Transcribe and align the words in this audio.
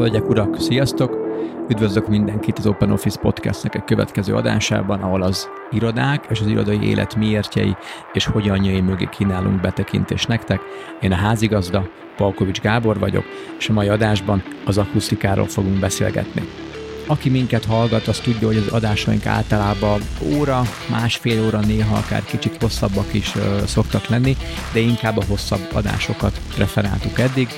Hölgyek, 0.00 0.28
urak, 0.28 0.60
sziasztok! 0.60 1.16
Üdvözlök 1.68 2.08
mindenkit 2.08 2.58
az 2.58 2.66
Open 2.66 2.90
Office 2.90 3.20
Podcastnek 3.20 3.74
egy 3.74 3.84
következő 3.84 4.34
adásában, 4.34 5.02
ahol 5.02 5.22
az 5.22 5.48
irodák 5.70 6.26
és 6.30 6.40
az 6.40 6.46
irodai 6.46 6.88
élet 6.88 7.14
miértjei 7.14 7.76
és 8.12 8.24
hogyanjai 8.24 8.80
mögé 8.80 9.08
kínálunk 9.10 9.60
betekintést 9.60 10.28
nektek. 10.28 10.60
Én 11.00 11.12
a 11.12 11.16
házigazda, 11.16 11.88
Palkovics 12.16 12.60
Gábor 12.60 12.98
vagyok, 12.98 13.24
és 13.58 13.68
a 13.68 13.72
mai 13.72 13.88
adásban 13.88 14.42
az 14.64 14.78
akusztikáról 14.78 15.46
fogunk 15.46 15.78
beszélgetni. 15.78 16.48
Aki 17.06 17.30
minket 17.30 17.64
hallgat, 17.64 18.06
az 18.06 18.18
tudja, 18.18 18.46
hogy 18.46 18.56
az 18.56 18.72
adásaink 18.72 19.26
általában 19.26 20.00
óra, 20.36 20.62
másfél 20.90 21.44
óra, 21.46 21.60
néha 21.60 21.96
akár 21.96 22.24
kicsit 22.24 22.62
hosszabbak 22.62 23.14
is 23.14 23.34
ö, 23.36 23.66
szoktak 23.66 24.06
lenni, 24.06 24.36
de 24.72 24.80
inkább 24.80 25.16
a 25.16 25.24
hosszabb 25.28 25.68
adásokat 25.72 26.40
preferáltuk 26.54 27.18
eddig 27.18 27.48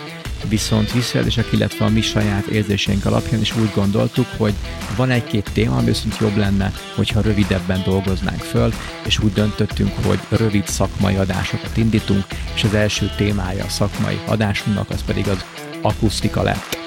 viszont 0.49 0.93
visszajelzések, 0.93 1.53
illetve 1.53 1.85
a 1.85 1.89
mi 1.89 2.01
saját 2.01 2.47
érzéseink 2.47 3.05
alapján 3.05 3.41
is 3.41 3.57
úgy 3.57 3.71
gondoltuk, 3.75 4.27
hogy 4.37 4.55
van 4.97 5.11
egy-két 5.11 5.51
téma, 5.53 5.77
ami 5.77 5.87
viszont 5.87 6.17
jobb 6.19 6.37
lenne, 6.37 6.73
hogyha 6.95 7.21
rövidebben 7.21 7.83
dolgoznánk 7.85 8.41
föl, 8.41 8.73
és 9.07 9.19
úgy 9.19 9.33
döntöttünk, 9.33 9.93
hogy 10.05 10.19
rövid 10.29 10.67
szakmai 10.67 11.15
adásokat 11.15 11.77
indítunk, 11.77 12.25
és 12.55 12.65
az 12.65 12.75
első 12.75 13.11
témája 13.17 13.65
a 13.65 13.69
szakmai 13.69 14.19
adásunknak 14.27 14.91
az 14.91 15.05
pedig 15.05 15.29
az 15.29 15.45
akusztika 15.83 16.43
lett. 16.43 16.81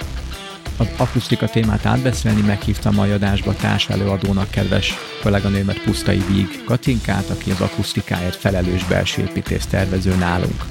Az 0.78 0.88
akusztika 0.98 1.48
témát 1.48 1.86
átbeszélni 1.86 2.42
meghívtam 2.42 3.00
a 3.00 3.04
adásba 3.04 3.56
társ 3.56 3.90
előadónak 3.90 4.50
kedves 4.50 4.94
kolléganőmet 5.22 5.82
Pusztai 5.82 6.24
Víg 6.28 6.64
Katinkát, 6.66 7.30
aki 7.30 7.52
az 7.52 7.62
akusztikáért 7.62 8.36
felelős 8.36 8.84
belső 8.84 9.22
építész 9.22 9.66
tervező 9.66 10.16
nálunk 10.16 10.64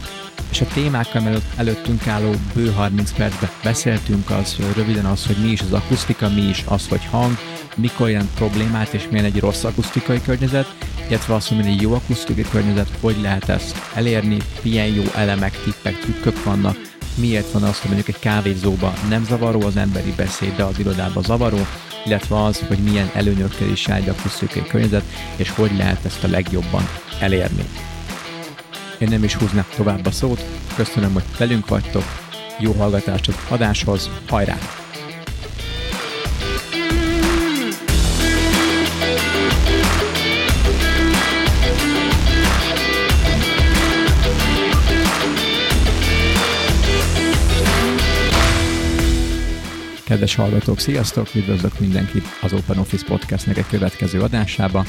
és 0.54 0.60
a 0.60 0.74
témákkal 0.74 1.42
előttünk 1.56 2.06
álló 2.06 2.30
bő 2.54 2.70
30 2.70 3.12
percben 3.12 3.50
beszéltünk 3.62 4.30
az 4.30 4.56
röviden 4.74 5.04
az, 5.04 5.26
hogy 5.26 5.36
mi 5.36 5.48
is 5.48 5.60
az 5.60 5.72
akusztika, 5.72 6.28
mi 6.28 6.40
is 6.40 6.64
az, 6.66 6.88
hogy 6.88 7.04
hang, 7.10 7.36
mikor 7.76 8.08
jelent 8.08 8.30
problémát, 8.34 8.92
és 8.92 9.08
milyen 9.10 9.24
egy 9.24 9.40
rossz 9.40 9.64
akusztikai 9.64 10.22
környezet, 10.22 10.74
illetve 11.08 11.34
az, 11.34 11.48
hogy 11.48 11.56
milyen 11.56 11.72
egy 11.72 11.82
jó 11.82 11.94
akusztikai 11.94 12.44
környezet, 12.50 12.88
hogy 13.00 13.16
lehet 13.20 13.48
ezt 13.48 13.76
elérni, 13.94 14.36
milyen 14.62 14.86
jó 14.86 15.02
elemek, 15.14 15.62
tippek, 15.62 15.98
trükkök 15.98 16.44
vannak, 16.44 16.76
miért 17.14 17.50
van 17.50 17.62
az, 17.62 17.80
hogy 17.80 17.90
mondjuk 17.90 18.16
egy 18.16 18.22
kávézóban 18.22 18.92
nem 19.08 19.24
zavaró 19.24 19.62
az 19.62 19.76
emberi 19.76 20.12
beszéd, 20.16 20.56
de 20.56 20.62
az 20.62 20.78
irodában 20.78 21.22
zavaró, 21.22 21.66
illetve 22.04 22.42
az, 22.44 22.64
hogy 22.68 22.78
milyen 22.78 23.10
előnyökkel 23.14 23.68
is 23.68 23.86
jár 23.86 23.98
egy 23.98 24.08
akusztikai 24.08 24.62
környezet, 24.62 25.04
és 25.36 25.50
hogy 25.50 25.76
lehet 25.76 26.04
ezt 26.04 26.24
a 26.24 26.28
legjobban 26.28 26.88
elérni. 27.20 27.64
Én 29.04 29.10
nem 29.10 29.24
is 29.24 29.34
húznám 29.34 29.66
tovább 29.76 30.06
a 30.06 30.10
szót. 30.10 30.44
Köszönöm, 30.76 31.12
hogy 31.12 31.22
velünk 31.38 31.68
vagytok. 31.68 32.02
Jó 32.58 32.72
hallgatást 32.72 33.28
az 33.28 33.34
adáshoz. 33.48 34.10
Hajrá! 34.28 34.58
Kedves 50.04 50.34
hallgatók, 50.34 50.78
sziasztok! 50.78 51.34
Üdvözlök 51.34 51.80
mindenkit 51.80 52.24
az 52.40 52.52
Open 52.52 52.78
Office 52.78 53.04
Podcastnek 53.06 53.56
egy 53.56 53.66
következő 53.66 54.20
adásába 54.20 54.84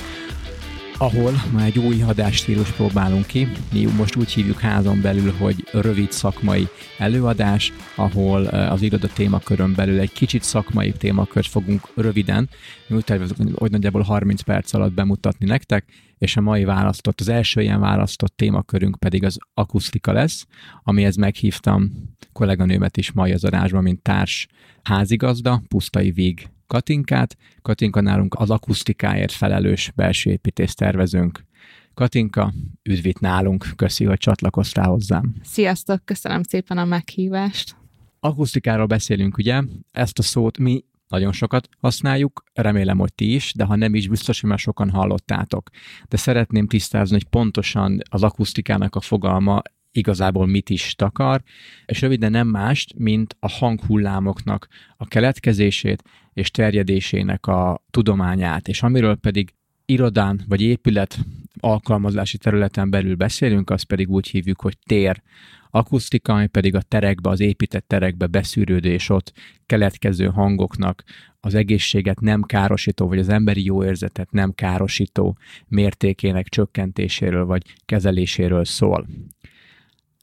ahol 0.98 1.34
már 1.54 1.66
egy 1.66 1.80
új 1.80 2.02
adásstílus 2.02 2.72
próbálunk 2.72 3.26
ki. 3.26 3.48
Mi 3.72 3.86
most 3.98 4.16
úgy 4.16 4.32
hívjuk 4.32 4.60
házon 4.60 5.02
belül, 5.02 5.34
hogy 5.38 5.68
rövid 5.72 6.12
szakmai 6.12 6.68
előadás, 6.98 7.74
ahol 7.96 8.46
az 8.46 8.82
iroda 8.82 9.08
témakörön 9.08 9.73
belül 9.76 10.00
egy 10.00 10.12
kicsit 10.12 10.44
szakmai 10.44 10.92
témakört 10.92 11.48
fogunk 11.48 11.90
röviden, 11.96 12.50
mi 12.88 12.96
úgy 12.96 13.04
tervezünk, 13.04 13.58
hogy 13.58 13.72
nagyjából 13.72 14.02
30 14.02 14.42
perc 14.42 14.73
alatt 14.73 14.94
bemutatni 14.94 15.46
nektek, 15.46 15.86
és 16.18 16.38
a 16.38 16.42
mai 16.42 16.64
választott, 16.64 17.20
az 17.20 17.30
első 17.30 17.61
ilyen 17.61 17.80
választott 17.80 18.36
témakörünk 18.36 19.00
pedig 19.00 19.23
az 19.23 19.38
akusztika 19.54 20.11
lesz, 20.11 20.45
amihez 20.84 21.16
meghívtam 21.16 21.92
kolléganőmet 22.34 22.98
is 22.98 23.11
mai 23.11 23.32
az 23.32 23.44
adásban, 23.44 23.84
mint 23.84 24.02
társ 24.02 24.48
házigazda, 24.84 25.61
Pusztai 25.67 26.11
Vég 26.11 26.50
Katinkát. 26.67 27.37
Katinka 27.61 28.02
nálunk 28.02 28.33
az 28.33 28.49
akusztikáért 28.49 29.31
felelős 29.31 29.92
belső 29.95 30.31
építész 30.31 30.73
tervezőnk. 30.73 31.45
Katinka, 31.93 32.53
üdvít 32.83 33.20
nálunk, 33.20 33.65
köszi, 33.76 34.05
hogy 34.05 34.17
csatlakoztál 34.17 34.87
hozzám. 34.87 35.36
Sziasztok, 35.43 36.05
köszönöm 36.05 36.43
szépen 36.43 36.77
a 36.77 36.86
meghívást. 36.86 37.75
Akusztikáról 38.20 38.86
beszélünk, 38.86 39.37
ugye? 39.37 39.61
Ezt 39.92 40.20
a 40.20 40.21
szót 40.21 40.58
mi 40.58 40.83
nagyon 41.08 41.31
sokat 41.31 41.70
használjuk, 41.80 42.43
remélem, 42.54 42.98
hogy 42.98 43.14
ti 43.14 43.33
is, 43.33 43.54
de 43.54 43.64
ha 43.64 43.75
nem 43.75 43.95
is, 43.95 44.08
biztos, 44.08 44.42
hogy 44.42 44.49
már 44.49 44.59
sokan 44.59 44.89
hallottátok. 44.89 45.70
De 46.08 46.17
szeretném 46.17 46.67
tisztázni, 46.67 47.15
hogy 47.15 47.25
pontosan 47.30 48.02
az 48.09 48.23
akusztikának 48.23 48.95
a 48.95 49.02
fogalma 49.02 49.61
igazából 49.92 50.45
mit 50.45 50.70
is 50.70 50.95
takar, 50.95 51.43
és 51.86 52.02
röviden 52.02 52.31
nem 52.31 52.48
mást, 52.48 52.93
mint 52.98 53.36
a 53.39 53.49
hanghullámoknak 53.49 54.67
a 54.98 55.05
keletkezését 55.05 56.04
és 56.36 56.52
terjedésének 56.52 57.48
a 57.48 57.84
tudományát, 57.90 58.68
és 58.68 58.82
amiről 58.82 59.16
pedig 59.16 59.54
irodán 59.86 60.42
vagy 60.48 60.62
épület 60.62 61.18
alkalmazási 61.60 62.38
területen 62.38 62.90
belül 62.90 63.16
beszélünk, 63.16 63.70
azt 63.70 63.84
pedig 63.84 64.10
úgy 64.10 64.28
hívjuk, 64.28 64.62
hogy 64.62 64.78
tér 64.86 65.22
akusztika, 65.70 66.34
ami 66.34 66.48
pedig 66.48 66.76
a 66.76 66.82
terekbe, 66.82 67.30
az 67.30 67.40
épített 67.40 67.88
terekbe 67.88 68.28
beszűrődő 68.28 68.92
és 68.92 69.10
ott 69.10 69.34
keletkező 69.66 70.26
hangoknak 70.26 71.04
az 71.40 71.54
egészséget 71.54 72.20
nem 72.20 72.42
károsító, 72.42 73.08
vagy 73.08 73.20
az 73.20 73.30
emberi 73.30 73.64
jó 73.64 73.84
érzetet 73.84 74.32
nem 74.32 74.54
károsító 74.54 75.38
mértékének 75.67 76.48
csökkentéséről 76.48 77.46
vagy 77.46 77.64
kezeléséről 77.86 78.66
szól. 78.66 79.08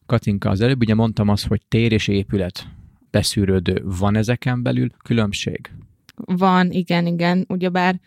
Katinka, 0.06 0.50
az 0.50 0.61
előbb 0.61 0.81
ugye 0.81 0.94
mondtam 0.94 1.29
azt, 1.29 1.47
hogy 1.47 1.61
tér 1.69 1.93
és 1.93 2.09
épület 2.09 2.69
beszűrődő. 3.11 3.83
Van 3.84 4.17
ezeken 4.17 4.62
belül 4.62 4.89
különbség? 5.05 5.71
Van, 6.15 6.71
igen, 6.71 7.06
igen. 7.06 7.45
Ugyebár 7.49 8.00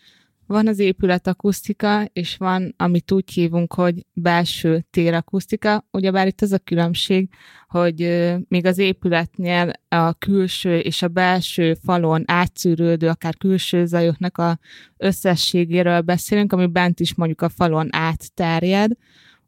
van 0.48 0.68
az 0.68 0.80
épület 0.80 1.28
akusztika, 1.28 2.04
és 2.14 2.38
van, 2.38 2.74
amit 2.78 3.12
úgy 3.12 3.32
hívunk, 3.32 3.74
hogy 3.74 4.06
belső 4.14 4.86
térakusztika. 4.90 5.88
Ugyebár 5.92 6.28
itt 6.28 6.42
az 6.42 6.52
a 6.52 6.58
különbség, 6.58 7.30
hogy 7.68 8.26
még 8.48 8.66
az 8.66 8.78
épületnél 8.78 9.72
a 9.88 10.14
külső 10.14 10.80
és 10.80 11.02
a 11.02 11.08
belső 11.08 11.74
falon 11.84 12.24
átszűrődő, 12.26 13.08
akár 13.08 13.38
külső 13.38 13.86
zajoknak 13.86 14.38
a 14.38 14.60
összességéről 14.98 16.02
beszélünk, 16.02 16.54
ami 16.54 16.66
bent 16.66 17.00
is 17.00 17.16
mondjuk 17.16 17.42
a 17.42 17.50
falon 17.50 17.88
átterjed, 17.92 18.92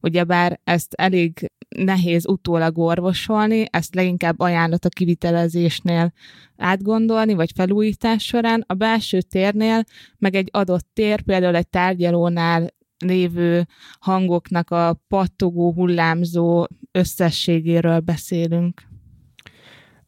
ugyebár 0.01 0.59
ezt 0.63 0.93
elég 0.93 1.51
nehéz 1.75 2.27
utólag 2.27 2.77
orvosolni, 2.77 3.65
ezt 3.69 3.95
leginkább 3.95 4.39
ajánlat 4.39 4.85
a 4.85 4.89
kivitelezésnél 4.89 6.13
átgondolni, 6.57 7.33
vagy 7.33 7.51
felújítás 7.55 8.23
során. 8.23 8.63
A 8.67 8.73
belső 8.73 9.21
térnél, 9.21 9.83
meg 10.17 10.35
egy 10.35 10.49
adott 10.51 10.87
tér, 10.93 11.21
például 11.21 11.55
egy 11.55 11.67
tárgyalónál 11.67 12.75
lévő 12.97 13.67
hangoknak 13.99 14.71
a 14.71 15.03
pattogó, 15.07 15.73
hullámzó 15.73 16.67
összességéről 16.91 17.99
beszélünk. 17.99 18.81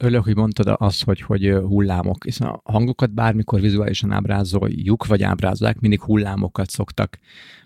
Örülök, 0.01 0.23
hogy 0.23 0.35
mondtad 0.35 0.75
azt, 0.77 1.03
hogy, 1.03 1.21
hogy 1.21 1.53
hullámok, 1.61 2.23
hiszen 2.23 2.47
a 2.47 2.61
hangokat 2.63 3.13
bármikor 3.13 3.61
vizuálisan 3.61 4.11
ábrázoljuk, 4.11 5.05
vagy 5.05 5.23
ábrázolják, 5.23 5.79
mindig 5.79 6.01
hullámokat 6.01 6.69
szoktak, 6.69 7.17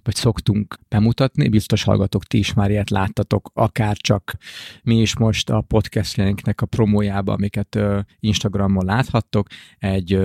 vagy 0.04 0.16
szoktunk 0.16 0.80
bemutatni. 0.90 1.50
Biztos 1.50 1.84
hallgatok, 1.84 2.24
ti 2.24 2.38
is 2.38 2.54
már 2.54 2.70
ilyet 2.70 2.90
láttatok, 2.90 3.52
akár 3.54 3.98
csak 3.98 4.38
mi 4.84 5.02
is 5.02 5.18
most 5.18 5.50
a 5.50 5.62
podcast 5.62 6.16
linknek 6.16 6.62
a 6.62 6.66
promójába, 6.66 7.34
amiket 7.34 7.80
Instagramon 8.20 8.86
láthattok, 8.86 9.48
egy 9.80 10.20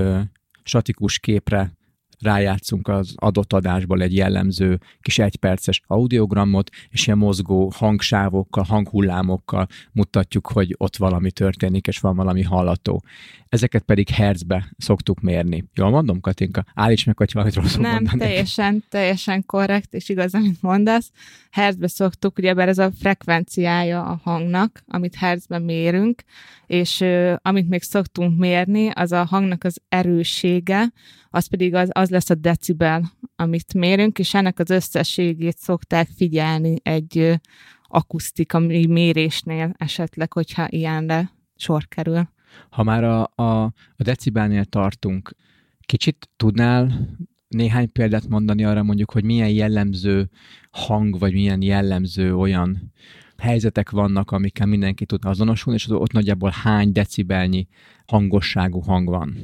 statikus 0.62 1.19
képre 1.19 1.77
rájátszunk 2.20 2.88
az 2.88 3.14
adott 3.16 3.52
adásból 3.52 4.02
egy 4.02 4.14
jellemző 4.14 4.80
kis 5.00 5.18
egyperces 5.18 5.80
audiogramot, 5.86 6.70
és 6.88 7.06
ilyen 7.06 7.18
mozgó 7.18 7.72
hangsávokkal, 7.74 8.64
hanghullámokkal 8.64 9.66
mutatjuk, 9.92 10.46
hogy 10.46 10.74
ott 10.78 10.96
valami 10.96 11.30
történik, 11.30 11.86
és 11.86 11.98
van 11.98 12.16
valami 12.16 12.42
hallató. 12.42 13.02
Ezeket 13.48 13.82
pedig 13.82 14.08
hertzbe 14.08 14.72
szoktuk 14.78 15.20
mérni. 15.20 15.64
Jól 15.74 15.90
mondom, 15.90 16.20
Katinka? 16.20 16.64
Állíts 16.74 17.06
meg, 17.06 17.16
hogy 17.16 17.32
valamit 17.32 17.54
rosszul 17.54 17.82
Nem, 17.82 17.92
mondani. 17.92 18.18
teljesen, 18.18 18.84
teljesen 18.88 19.46
korrekt, 19.46 19.94
és 19.94 20.08
igaz, 20.08 20.34
amit 20.34 20.62
mondasz. 20.62 21.10
Hertzbe 21.50 21.88
szoktuk, 21.88 22.38
ugyebár 22.38 22.68
ez 22.68 22.78
a 22.78 22.90
frekvenciája 23.00 24.04
a 24.04 24.20
hangnak, 24.22 24.82
amit 24.86 25.14
hertzben 25.14 25.62
mérünk, 25.62 26.22
és 26.66 27.04
amit 27.42 27.68
még 27.68 27.82
szoktunk 27.82 28.38
mérni, 28.38 28.90
az 28.90 29.12
a 29.12 29.24
hangnak 29.24 29.64
az 29.64 29.80
erőssége, 29.88 30.92
az 31.30 31.46
pedig 31.46 31.74
az, 31.74 31.88
az 31.92 32.07
lesz 32.10 32.31
a 32.31 32.34
decibel, 32.34 33.12
amit 33.37 33.75
mérünk, 33.75 34.19
és 34.19 34.34
ennek 34.34 34.58
az 34.58 34.70
összességét 34.70 35.58
szokták 35.58 36.08
figyelni 36.16 36.76
egy 36.82 37.40
akusztika 37.82 38.58
mérésnél 38.58 39.72
esetleg, 39.76 40.32
hogyha 40.32 40.66
ilyenre 40.69 41.32
sor 41.56 41.88
kerül. 41.88 42.28
Ha 42.70 42.82
már 42.82 43.05
a, 43.05 43.31
a, 43.34 43.62
a 43.62 44.02
decibelnél 44.02 44.64
tartunk, 44.64 45.34
kicsit 45.81 46.28
tudnál 46.37 47.08
néhány 47.49 47.93
példát 47.93 48.28
mondani 48.28 48.64
arra 48.64 48.82
mondjuk, 48.82 49.11
hogy 49.11 49.25
milyen 49.25 49.50
jellemző 49.50 50.31
hang, 50.70 51.19
vagy 51.19 51.32
milyen 51.32 51.62
jellemző 51.62 52.37
olyan 52.37 52.93
helyzetek 53.37 53.90
vannak, 53.90 54.31
amikkel 54.31 54.66
mindenki 54.66 55.06
tud 55.06 55.25
azonosulni, 55.25 55.78
és 55.78 55.88
ott 55.90 56.12
nagyjából 56.12 56.50
hány 56.50 56.93
decibelnyi 56.93 57.69
hangosságú 58.06 58.81
hang 58.81 59.08
van? 59.08 59.37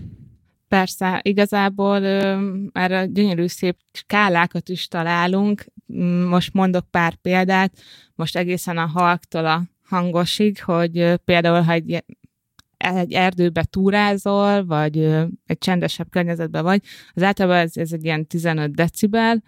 Persze, 0.74 1.20
igazából 1.22 2.02
ö, 2.02 2.50
erre 2.72 3.06
gyönyörű 3.06 3.46
szép 3.46 3.76
skálákat 3.92 4.68
is 4.68 4.88
találunk. 4.88 5.64
Most 6.28 6.52
mondok 6.52 6.90
pár 6.90 7.14
példát, 7.14 7.72
most 8.14 8.36
egészen 8.36 8.78
a 8.78 8.86
halktól 8.86 9.46
a 9.46 9.62
hangosig, 9.84 10.62
hogy 10.62 11.14
például, 11.24 11.60
ha 11.60 11.72
egy 11.72 12.04
egy 12.76 13.12
erdőbe 13.12 13.64
túrázol, 13.64 14.64
vagy 14.66 14.98
egy 15.46 15.58
csendesebb 15.58 16.10
környezetben 16.10 16.62
vagy, 16.62 16.82
az 17.12 17.22
általában 17.22 17.58
ez, 17.58 17.76
ez 17.76 17.92
egy 17.92 18.04
ilyen 18.04 18.26
15 18.26 18.74
decibel, 18.74 19.42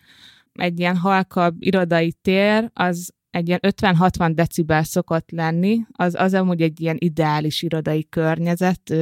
egy 0.52 0.78
ilyen 0.78 0.96
halkabb 0.96 1.54
irodai 1.58 2.12
tér, 2.22 2.70
az 2.74 3.12
egy 3.30 3.48
ilyen 3.48 3.60
50-60 3.62 4.30
decibel 4.34 4.82
szokott 4.82 5.30
lenni, 5.30 5.80
az, 5.92 6.14
az 6.14 6.34
amúgy 6.34 6.62
egy 6.62 6.80
ilyen 6.80 6.96
ideális 6.98 7.62
irodai 7.62 8.08
környezet, 8.08 8.94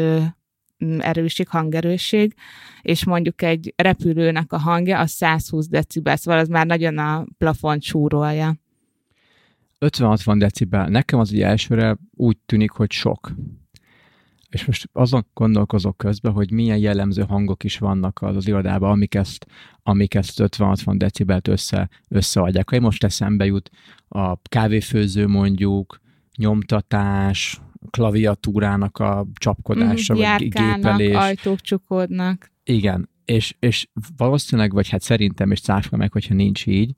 erőség, 0.99 1.49
hangerősség, 1.49 2.35
és 2.83 3.05
mondjuk 3.05 3.43
egy 3.43 3.75
repülőnek 3.77 4.53
a 4.53 4.59
hangja 4.59 4.99
az 4.99 5.11
120 5.11 5.69
decibel, 5.69 6.17
szóval 6.17 6.41
az 6.41 6.49
már 6.49 6.67
nagyon 6.67 6.99
a 6.99 7.27
plafont 7.39 7.83
súrolja. 7.83 8.57
50-60 9.81 10.35
decibel. 10.39 10.89
Nekem 10.89 11.19
az 11.19 11.33
így 11.33 11.43
elsőre 11.43 11.97
úgy 12.15 12.37
tűnik, 12.47 12.71
hogy 12.71 12.91
sok. 12.93 13.35
És 14.49 14.65
most 14.65 14.89
azon 14.93 15.27
gondolkozok 15.33 15.97
közben, 15.97 16.33
hogy 16.33 16.51
milyen 16.51 16.79
jellemző 16.79 17.23
hangok 17.23 17.65
is 17.65 17.79
vannak 17.79 18.23
az, 18.23 18.37
az 18.37 18.47
irodában, 18.47 18.91
amik 18.91 19.15
ezt, 19.15 19.47
amik 19.83 20.15
ezt 20.15 20.43
50-60 20.43 20.95
decibelt 20.97 21.49
össze, 21.49 21.89
összeadják. 22.09 22.71
Ha 22.71 22.81
most 22.81 23.05
eszembe 23.05 23.45
jut 23.45 23.71
a 24.09 24.43
kávéfőző 24.43 25.27
mondjuk, 25.27 26.01
nyomtatás, 26.37 27.61
klaviatúrának 27.91 28.99
a 28.99 29.27
csapkodása, 29.35 30.15
mm, 30.15 30.19
vagy 30.19 30.49
gépelés. 30.49 31.15
ajtók 31.15 31.61
csukódnak. 31.61 32.51
Igen, 32.65 33.09
és, 33.25 33.55
és 33.59 33.89
valószínűleg, 34.17 34.73
vagy 34.73 34.89
hát 34.89 35.03
szerintem, 35.03 35.51
és 35.51 35.61
cáfra 35.61 35.97
meg, 35.97 36.13
hogyha 36.13 36.35
nincs 36.35 36.67
így, 36.67 36.95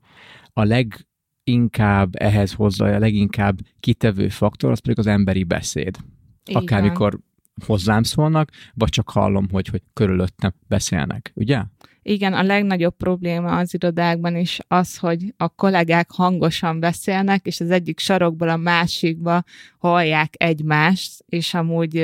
a 0.53 0.63
leginkább 0.63 2.15
ehhez 2.15 2.53
hozzá, 2.53 2.95
a 2.95 2.99
leginkább 2.99 3.59
kitevő 3.79 4.29
faktor, 4.29 4.71
az 4.71 4.79
pedig 4.79 4.99
az 4.99 5.07
emberi 5.07 5.43
beszéd. 5.43 5.97
Akármikor 6.45 7.19
hozzám 7.65 8.03
szólnak, 8.03 8.49
vagy 8.73 8.89
csak 8.89 9.09
hallom, 9.09 9.47
hogy, 9.51 9.67
hogy 9.67 9.81
körülöttem 9.93 10.53
beszélnek, 10.67 11.31
ugye? 11.35 11.63
Igen, 12.09 12.33
a 12.33 12.43
legnagyobb 12.43 12.95
probléma 12.95 13.57
az 13.57 13.73
irodákban 13.73 14.35
is 14.35 14.59
az, 14.67 14.97
hogy 14.97 15.33
a 15.37 15.47
kollégák 15.49 16.11
hangosan 16.11 16.79
beszélnek, 16.79 17.45
és 17.45 17.59
az 17.59 17.71
egyik 17.71 17.99
sarokból 17.99 18.49
a 18.49 18.57
másikba 18.57 19.43
hallják 19.77 20.33
egymást, 20.37 21.23
és 21.25 21.53
amúgy 21.53 21.97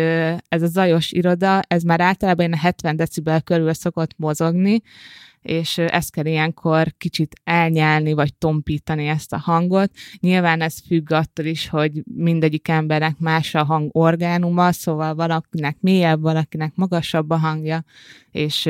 ez 0.48 0.62
a 0.62 0.68
zajos 0.68 1.12
iroda, 1.12 1.62
ez 1.68 1.84
már 1.84 2.02
általában 2.02 2.54
a 2.54 2.58
70 2.58 2.96
decibel 2.96 3.42
körül 3.42 3.74
szokott 3.74 4.14
mozogni, 4.18 4.82
és 5.44 5.78
ezt 5.78 6.12
kell 6.12 6.26
ilyenkor 6.26 6.94
kicsit 6.98 7.36
elnyelni, 7.44 8.14
vagy 8.14 8.36
tompítani 8.36 9.08
ezt 9.08 9.34
a 9.34 9.38
hangot. 9.38 9.92
Nyilván 10.20 10.62
ez 10.62 10.80
függ 10.88 11.12
attól 11.12 11.46
is, 11.46 11.68
hogy 11.68 12.04
mindegyik 12.16 12.68
embernek 12.68 13.18
más 13.20 13.56
a 13.56 13.64
hang 13.64 13.90
orgánuma, 13.96 14.72
szóval 14.72 15.16
valakinek 15.16 15.78
mélyebb, 15.80 16.22
valakinek 16.22 16.76
magasabb 16.76 17.30
a 17.30 17.38
hangja, 17.38 17.84
és 18.32 18.66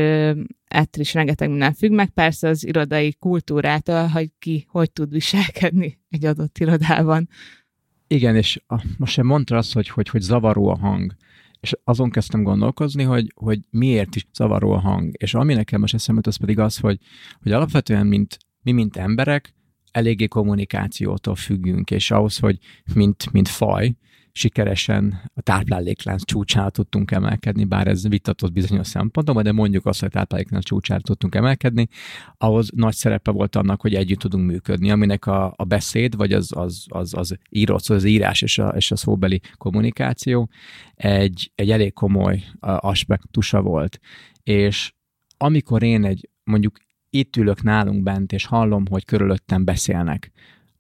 ettől 0.68 1.04
is 1.04 1.14
rengeteg 1.14 1.50
minden 1.50 1.74
függ, 1.74 1.92
meg 1.92 2.10
persze 2.10 2.48
az 2.48 2.66
irodai 2.66 3.14
kultúrától, 3.20 4.08
hogy 4.08 4.30
ki 4.40 4.66
hogy 4.70 4.92
tud 4.92 5.12
viselkedni 5.12 6.00
egy 6.10 6.26
adott 6.26 6.58
irodában. 6.58 7.30
Igen, 8.08 8.36
és 8.36 8.62
a, 8.68 8.84
most 8.98 9.14
sem 9.14 9.26
mondta 9.26 9.58
azt, 9.58 9.74
hogy, 9.74 9.90
hogy, 9.90 10.10
hogy 10.10 10.22
zavaró 10.22 10.68
a 10.68 10.78
hang 10.78 11.16
és 11.64 11.74
azon 11.84 12.10
kezdtem 12.10 12.44
gondolkozni, 12.44 13.04
hogy, 13.04 13.32
hogy 13.36 13.60
miért 13.70 14.16
is 14.16 14.28
zavaró 14.34 14.72
a 14.72 14.80
hang. 14.80 15.16
És 15.18 15.34
ami 15.34 15.54
nekem 15.54 15.80
most 15.80 15.94
eszembe 15.94 16.22
az 16.24 16.36
pedig 16.36 16.60
az, 16.60 16.78
hogy, 16.78 17.00
hogy 17.42 17.52
alapvetően 17.52 18.08
mint, 18.08 18.38
mi, 18.62 18.72
mint 18.72 18.98
emberek, 18.98 19.54
eléggé 19.92 20.28
kommunikációtól 20.28 21.36
függünk, 21.36 21.92
és 21.92 22.12
ahhoz, 22.12 22.38
hogy 22.38 22.58
mint, 22.94 23.32
mint 23.32 23.48
faj, 23.48 23.96
sikeresen 24.36 25.32
a 25.34 25.42
tápláléklánc 25.42 26.26
csúcsára 26.26 26.70
tudtunk 26.70 27.12
emelkedni, 27.12 27.64
bár 27.64 27.88
ez 27.88 28.08
vitatott 28.08 28.52
bizonyos 28.52 28.88
szempontokban, 28.88 29.44
de 29.44 29.52
mondjuk 29.52 29.86
azt, 29.86 30.00
hogy 30.00 30.10
a 30.12 30.18
tápláléklánc 30.18 30.66
csúcsára 30.66 31.02
tudtunk 31.02 31.36
emelkedni, 31.36 31.88
ahhoz 32.38 32.70
nagy 32.76 32.94
szerepe 32.94 33.32
volt 33.32 33.56
annak, 33.56 33.82
hogy 33.82 33.96
együtt 33.96 34.20
tudunk 34.20 34.46
működni, 34.46 34.92
aminek 34.92 35.26
a, 35.26 35.54
a 35.56 35.64
beszéd, 35.64 36.16
vagy 36.16 36.34
az, 36.34 36.52
az, 36.56 36.86
az, 36.90 37.14
az 37.14 37.38
írott, 37.50 37.88
az 37.88 38.04
írás 38.04 38.42
és 38.42 38.58
a, 38.58 38.68
és 38.68 38.92
a 38.92 38.96
szóbeli 38.96 39.42
kommunikáció 39.58 40.50
egy, 40.96 41.52
egy 41.56 41.72
elég 41.72 41.94
komoly 41.94 42.44
aspektusa 42.60 43.62
volt. 43.62 44.00
És 44.44 44.94
amikor 45.38 45.84
én 45.84 46.06
egy 46.06 46.30
mondjuk 46.44 46.78
itt 47.10 47.36
ülök 47.36 47.64
nálunk 47.64 48.04
bent, 48.04 48.32
és 48.32 48.46
hallom, 48.46 48.86
hogy 48.90 49.06
körülöttem 49.06 49.64
beszélnek, 49.64 50.32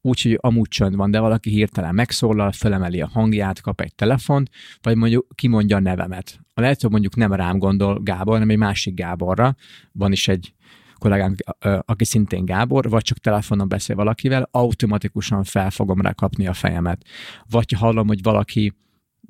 úgyhogy 0.05 0.37
amúgy 0.41 0.67
csönd 0.67 0.95
van, 0.95 1.11
de 1.11 1.19
valaki 1.19 1.49
hirtelen 1.49 1.95
megszólal, 1.95 2.51
felemeli 2.51 3.01
a 3.01 3.07
hangját, 3.07 3.61
kap 3.61 3.81
egy 3.81 3.95
telefont, 3.95 4.49
vagy 4.81 4.95
mondjuk 4.95 5.27
kimondja 5.35 5.75
a 5.75 5.79
nevemet. 5.79 6.39
A 6.53 6.61
lehet, 6.61 6.81
hogy 6.81 6.91
mondjuk 6.91 7.15
nem 7.15 7.33
rám 7.33 7.57
gondol 7.57 7.99
Gábor, 8.03 8.33
hanem 8.33 8.49
egy 8.49 8.57
másik 8.57 8.93
Gáborra. 8.93 9.55
Van 9.91 10.11
is 10.11 10.27
egy 10.27 10.53
kollégánk, 10.97 11.39
aki 11.85 12.05
szintén 12.05 12.45
Gábor, 12.45 12.89
vagy 12.89 13.01
csak 13.01 13.17
telefonon 13.17 13.67
beszél 13.67 13.95
valakivel, 13.95 14.47
automatikusan 14.51 15.43
fel 15.43 15.69
fogom 15.69 16.01
rá 16.01 16.11
kapni 16.11 16.47
a 16.47 16.53
fejemet. 16.53 17.05
Vagy 17.49 17.71
ha 17.71 17.85
hallom, 17.85 18.07
hogy 18.07 18.21
valaki 18.21 18.73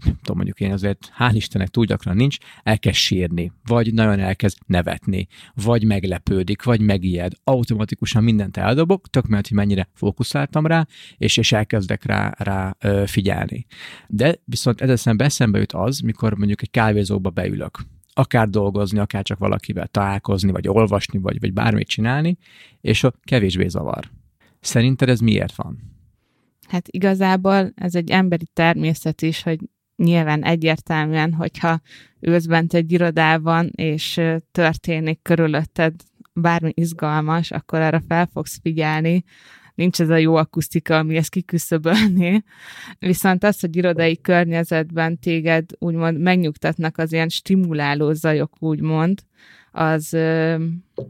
nem 0.05 0.15
tudom, 0.15 0.35
mondjuk 0.35 0.59
én 0.59 0.71
azért, 0.71 1.11
hál' 1.19 1.31
Istennek 1.33 1.67
túl 1.67 1.85
gyakran 1.85 2.15
nincs, 2.15 2.37
elkezd 2.63 2.95
sírni, 2.95 3.51
vagy 3.65 3.93
nagyon 3.93 4.19
elkezd 4.19 4.57
nevetni, 4.65 5.27
vagy 5.53 5.83
meglepődik, 5.83 6.63
vagy 6.63 6.81
megijed. 6.81 7.33
Automatikusan 7.43 8.23
mindent 8.23 8.57
eldobok, 8.57 9.09
tök 9.09 9.27
mert, 9.27 9.47
hogy 9.47 9.57
mennyire 9.57 9.89
fókuszáltam 9.93 10.65
rá, 10.65 10.87
és, 11.17 11.37
és 11.37 11.51
elkezdek 11.51 12.05
rá, 12.05 12.33
rá 12.37 12.75
ö, 12.79 13.03
figyelni. 13.05 13.65
De 14.07 14.35
viszont 14.45 14.81
ezzel 14.81 14.95
szemben 14.95 15.27
eszembe 15.27 15.59
jut 15.59 15.73
az, 15.73 15.99
mikor 15.99 16.37
mondjuk 16.37 16.61
egy 16.61 16.71
kávézóba 16.71 17.29
beülök 17.29 17.79
akár 18.15 18.49
dolgozni, 18.49 18.99
akár 18.99 19.23
csak 19.23 19.37
valakivel 19.37 19.87
találkozni, 19.87 20.51
vagy 20.51 20.67
olvasni, 20.67 21.19
vagy, 21.19 21.39
vagy 21.39 21.53
bármit 21.53 21.87
csinálni, 21.87 22.37
és 22.81 23.03
a 23.03 23.13
kevésbé 23.23 23.67
zavar. 23.67 24.11
Szerinted 24.59 25.09
ez 25.09 25.19
miért 25.19 25.55
van? 25.55 25.93
Hát 26.67 26.87
igazából 26.87 27.71
ez 27.75 27.95
egy 27.95 28.09
emberi 28.09 28.45
természet 28.53 29.21
is, 29.21 29.43
hogy 29.43 29.59
nyilván 29.95 30.43
egyértelműen, 30.43 31.33
hogyha 31.33 31.79
ülsz 32.19 32.45
bent 32.45 32.73
egy 32.73 32.91
irodában, 32.91 33.69
és 33.75 34.21
történik 34.51 35.21
körülötted 35.21 35.93
bármi 36.33 36.71
izgalmas, 36.73 37.51
akkor 37.51 37.79
erre 37.79 38.01
fel 38.07 38.29
fogsz 38.33 38.59
figyelni, 38.61 39.23
nincs 39.75 40.01
ez 40.01 40.09
a 40.09 40.17
jó 40.17 40.35
akusztika, 40.35 40.97
ami 40.97 41.15
ezt 41.15 41.29
kiküszöbölni. 41.29 42.43
Viszont 42.99 43.43
az, 43.43 43.59
hogy 43.59 43.75
irodai 43.75 44.21
környezetben 44.21 45.19
téged 45.19 45.65
úgymond 45.79 46.19
megnyugtatnak 46.19 46.97
az 46.97 47.13
ilyen 47.13 47.29
stimuláló 47.29 48.11
zajok, 48.11 48.53
úgymond, 48.59 49.21
az, 49.71 50.17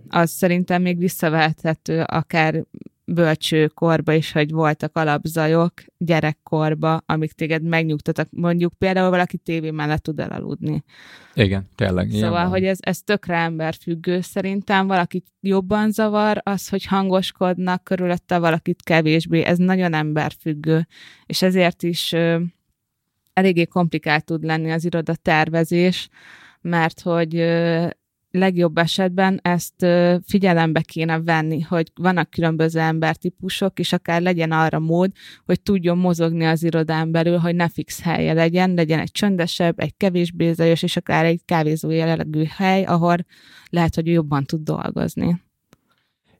az 0.07 0.31
szerintem 0.31 0.81
még 0.81 0.97
visszavehethető 0.97 2.01
akár 2.01 2.63
bölcsőkorba 3.05 4.13
is, 4.13 4.31
hogy 4.31 4.51
voltak 4.51 4.97
alapzajok 4.97 5.73
gyerekkorba, 5.97 7.01
amik 7.05 7.31
téged 7.31 7.63
megnyugtatak. 7.63 8.27
Mondjuk 8.31 8.73
például 8.77 9.09
valaki 9.09 9.37
tévé 9.37 9.71
mellett 9.71 10.03
tud 10.03 10.19
elaludni. 10.19 10.83
Igen, 11.33 11.69
tényleg. 11.75 12.11
Szóval, 12.11 12.47
hogy 12.47 12.63
ez, 12.63 12.77
ez 12.81 13.01
tökre 13.01 13.35
emberfüggő 13.35 14.21
szerintem. 14.21 14.87
Valakit 14.87 15.25
jobban 15.39 15.91
zavar 15.91 16.41
az, 16.43 16.69
hogy 16.69 16.85
hangoskodnak 16.85 17.83
körülötte, 17.83 18.37
valakit 18.37 18.83
kevésbé. 18.83 19.41
Ez 19.41 19.57
nagyon 19.57 19.93
emberfüggő. 19.93 20.87
És 21.25 21.41
ezért 21.41 21.83
is 21.83 22.11
ö, 22.11 22.41
eléggé 23.33 23.65
komplikált 23.65 24.25
tud 24.25 24.43
lenni 24.43 24.71
az 24.71 24.85
iroda 24.85 25.15
tervezés, 25.15 26.09
mert 26.61 27.01
hogy 27.01 27.35
ö, 27.35 27.87
legjobb 28.33 28.77
esetben 28.77 29.39
ezt 29.41 29.85
figyelembe 30.25 30.81
kéne 30.81 31.21
venni, 31.21 31.61
hogy 31.61 31.91
vannak 31.95 32.29
különböző 32.29 32.79
embertípusok, 32.79 33.79
és 33.79 33.93
akár 33.93 34.21
legyen 34.21 34.51
arra 34.51 34.79
mód, 34.79 35.11
hogy 35.45 35.61
tudjon 35.61 35.97
mozogni 35.97 36.45
az 36.45 36.63
irodán 36.63 37.11
belül, 37.11 37.37
hogy 37.37 37.55
ne 37.55 37.69
fix 37.69 38.01
helye 38.01 38.33
legyen, 38.33 38.73
legyen 38.73 38.99
egy 38.99 39.11
csöndesebb, 39.11 39.79
egy 39.79 39.97
kevésbé 39.97 40.51
zajos, 40.51 40.83
és 40.83 40.97
akár 40.97 41.25
egy 41.25 41.41
kávézó 41.45 41.89
jellegű 41.89 42.43
hely, 42.43 42.83
ahol 42.83 43.17
lehet, 43.69 43.95
hogy 43.95 44.07
jobban 44.07 44.43
tud 44.43 44.61
dolgozni. 44.63 45.41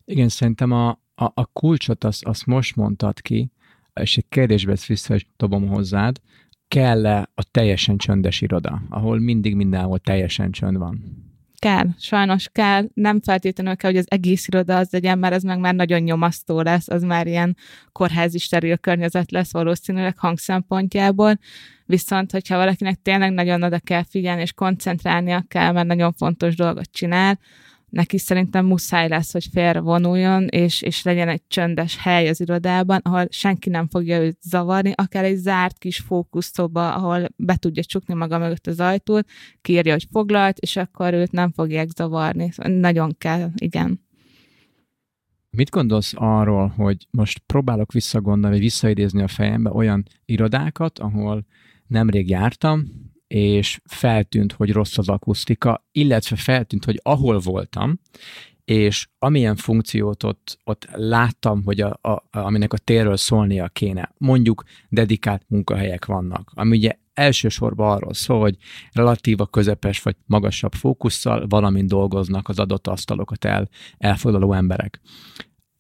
Igen, 0.06 0.30
szerintem 0.30 0.72
a, 0.72 0.90
a, 1.16 1.32
a 1.34 1.46
kulcsot 1.46 2.04
azt, 2.04 2.26
azt 2.26 2.46
most 2.46 2.76
mondtad 2.76 3.22
ki, 3.22 3.52
és 3.94 4.18
egy 4.18 4.26
kérdésbe 4.30 4.72
ezt 4.72 4.86
vissza 4.86 5.16
is 5.16 5.28
dobom 5.38 5.68
hozzád. 5.68 6.20
kell-e 6.68 7.30
a 7.36 7.44
teljesen 7.52 7.98
csöndes 7.98 8.42
iroda, 8.42 8.82
ahol 8.90 9.20
mindig 9.20 9.56
mindenhol 9.56 10.00
teljesen 10.00 10.52
csönd 10.52 10.78
van? 10.78 11.23
Kell, 11.64 11.88
sajnos 11.98 12.50
kell. 12.52 12.86
Nem 12.94 13.22
feltétlenül 13.22 13.76
kell, 13.76 13.90
hogy 13.92 14.00
az 14.00 14.06
egész 14.12 14.48
iroda 14.48 14.78
az 14.78 14.88
legyen, 14.92 15.20
mert 15.20 15.34
ez 15.34 15.44
meg 15.44 15.60
már 15.60 15.74
nagyon 15.74 16.02
nyomasztó 16.02 16.62
lesz, 16.62 16.90
az 16.90 17.04
már 17.04 17.28
ilyen 17.28 17.58
kórházi 17.92 18.38
steril 18.38 18.78
környezet 18.78 19.32
lesz 19.32 19.52
valószínűleg 19.52 20.18
hangszempontjából. 20.18 21.40
Viszont, 21.86 22.32
hogyha 22.32 22.58
valakinek 22.58 23.02
tényleg 23.02 23.32
nagyon 23.32 23.64
oda 23.64 23.80
kell 23.80 24.04
figyelni, 24.10 24.42
és 24.42 24.54
koncentrálnia 24.54 25.46
kell, 25.48 25.72
mert 25.72 25.88
nagyon 25.88 26.14
fontos 26.14 26.56
dolgot 26.56 26.92
csinál, 26.92 27.40
neki 27.94 28.18
szerintem 28.18 28.66
muszáj 28.66 29.08
lesz, 29.08 29.32
hogy 29.32 29.48
félrevonuljon, 29.52 30.48
és, 30.48 30.82
és 30.82 31.04
legyen 31.04 31.30
egy 31.30 31.42
csöndes 31.48 31.98
hely 31.98 32.28
az 32.28 32.42
irodában, 32.42 33.00
ahol 33.04 33.28
senki 33.30 33.70
nem 33.70 33.88
fogja 33.88 34.22
őt 34.22 34.42
zavarni, 34.42 34.92
akár 34.96 35.24
egy 35.24 35.36
zárt 35.36 35.78
kis 35.78 35.98
fókuszszoba, 35.98 36.94
ahol 36.96 37.28
be 37.36 37.56
tudja 37.56 37.84
csukni 37.84 38.14
maga 38.14 38.38
mögött 38.38 38.68
az 38.68 38.80
ajtót, 38.80 39.28
kírja, 39.62 39.92
hogy 39.92 40.08
foglalt, 40.12 40.58
és 40.58 40.76
akkor 40.76 41.14
őt 41.14 41.32
nem 41.32 41.52
fogják 41.52 41.90
zavarni. 41.96 42.52
Szóval 42.52 42.80
nagyon 42.80 43.16
kell, 43.18 43.50
igen. 43.56 44.02
Mit 45.50 45.70
gondolsz 45.70 46.14
arról, 46.16 46.68
hogy 46.68 47.08
most 47.12 47.40
próbálok 47.46 47.92
visszagondolni, 47.92 48.56
vagy 48.56 48.66
visszaidézni 48.66 49.22
a 49.22 49.28
fejembe 49.28 49.70
olyan 49.70 50.04
irodákat, 50.26 51.00
ahol 51.00 51.46
nemrég 51.88 52.30
jártam, 52.30 52.86
és 53.34 53.82
feltűnt, 53.86 54.52
hogy 54.52 54.72
rossz 54.72 54.98
az 54.98 55.10
akusztika, 55.10 55.88
illetve 55.92 56.36
feltűnt, 56.36 56.86
hogy 56.86 57.00
ahol 57.04 57.40
voltam, 57.40 58.00
és 58.66 59.08
amilyen 59.20 59.56
funkciót 59.56 60.24
ott, 60.24 60.60
ott 60.64 60.88
láttam, 60.92 61.64
hogy 61.64 61.82
a, 61.82 62.00
a, 62.02 62.24
aminek 62.32 62.74
a 62.74 62.78
térről 62.78 63.18
szólnia 63.18 63.68
kéne, 63.68 64.14
mondjuk 64.18 64.64
dedikált 64.90 65.44
munkahelyek 65.48 66.06
vannak, 66.06 66.52
ami 66.54 66.78
ugye 66.78 66.92
elsősorban 67.14 67.96
arról 67.96 68.14
szól, 68.14 68.40
hogy 68.40 68.58
relatív 68.92 69.42
a 69.42 69.46
közepes 69.46 70.02
vagy 70.02 70.16
magasabb 70.26 70.74
fókusszal 70.74 71.48
valamint 71.48 71.90
dolgoznak 71.90 72.50
az 72.50 72.60
adott 72.60 72.88
asztalokat 72.88 73.46
el 73.46 73.70
elfoglaló 73.98 74.54
emberek. 74.54 75.02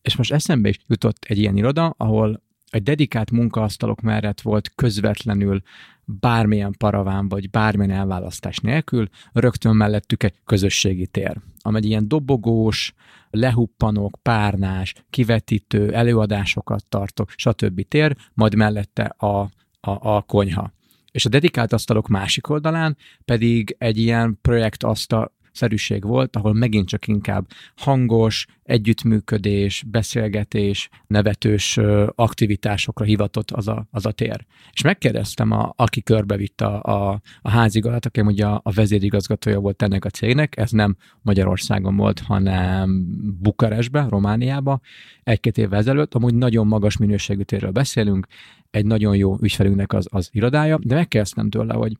És 0.01 0.15
most 0.15 0.31
eszembe 0.31 0.69
is 0.69 0.79
jutott 0.87 1.25
egy 1.27 1.37
ilyen 1.37 1.57
iroda, 1.57 1.93
ahol 1.97 2.43
egy 2.69 2.83
dedikált 2.83 3.31
munkaasztalok 3.31 4.01
mellett 4.01 4.41
volt 4.41 4.71
közvetlenül 4.75 5.61
bármilyen 6.05 6.75
paraván 6.77 7.27
vagy 7.27 7.49
bármilyen 7.49 7.97
elválasztás 7.97 8.57
nélkül, 8.57 9.09
rögtön 9.31 9.75
mellettük 9.75 10.23
egy 10.23 10.33
közösségi 10.45 11.07
tér, 11.07 11.37
amely 11.61 11.81
ilyen 11.81 12.07
dobogós, 12.07 12.93
lehuppanok, 13.29 14.19
párnás, 14.21 14.93
kivetítő, 15.09 15.93
előadásokat 15.93 16.85
tartok, 16.89 17.29
stb. 17.35 17.87
tér, 17.87 18.15
majd 18.33 18.55
mellette 18.55 19.03
a, 19.03 19.41
a, 19.79 20.15
a 20.15 20.21
konyha. 20.21 20.73
És 21.11 21.25
a 21.25 21.29
dedikált 21.29 21.73
asztalok 21.73 22.07
másik 22.07 22.49
oldalán 22.49 22.97
pedig 23.25 23.75
egy 23.77 23.97
ilyen 23.97 24.37
projektasztal 24.41 25.33
szerűség 25.53 26.03
volt, 26.03 26.35
ahol 26.35 26.53
megint 26.53 26.87
csak 26.87 27.07
inkább 27.07 27.47
hangos, 27.75 28.45
együttműködés, 28.63 29.83
beszélgetés, 29.87 30.89
nevetős 31.07 31.79
aktivitásokra 32.15 33.05
hivatott 33.05 33.51
az 33.51 33.67
a, 33.67 33.87
az 33.91 34.05
a 34.05 34.11
tér. 34.11 34.45
És 34.71 34.81
megkérdeztem, 34.81 35.51
a, 35.51 35.73
aki 35.75 36.01
körbevitt 36.01 36.61
a, 36.61 36.81
a, 36.81 37.21
a 37.41 37.49
házigazdat, 37.49 38.05
aki 38.05 38.21
ugye 38.21 38.45
a, 38.45 38.61
a 38.63 38.71
vezérigazgatója 38.71 39.59
volt 39.59 39.81
ennek 39.81 40.05
a 40.05 40.09
cégnek, 40.09 40.57
ez 40.57 40.71
nem 40.71 40.95
Magyarországon 41.21 41.95
volt, 41.95 42.19
hanem 42.19 43.05
Bukarestbe, 43.41 44.05
Romániába, 44.09 44.79
egy-két 45.23 45.57
évvel 45.57 45.79
ezelőtt, 45.79 46.13
amúgy 46.13 46.35
nagyon 46.35 46.67
magas 46.67 46.97
minőségű 46.97 47.41
térről 47.41 47.71
beszélünk, 47.71 48.27
egy 48.71 48.85
nagyon 48.85 49.15
jó 49.15 49.37
ügyfelünknek 49.41 49.93
az, 49.93 50.07
az 50.09 50.29
irodája, 50.31 50.79
de 50.81 50.95
megkérdeztem 50.95 51.49
tőle, 51.49 51.73
hogy, 51.73 51.97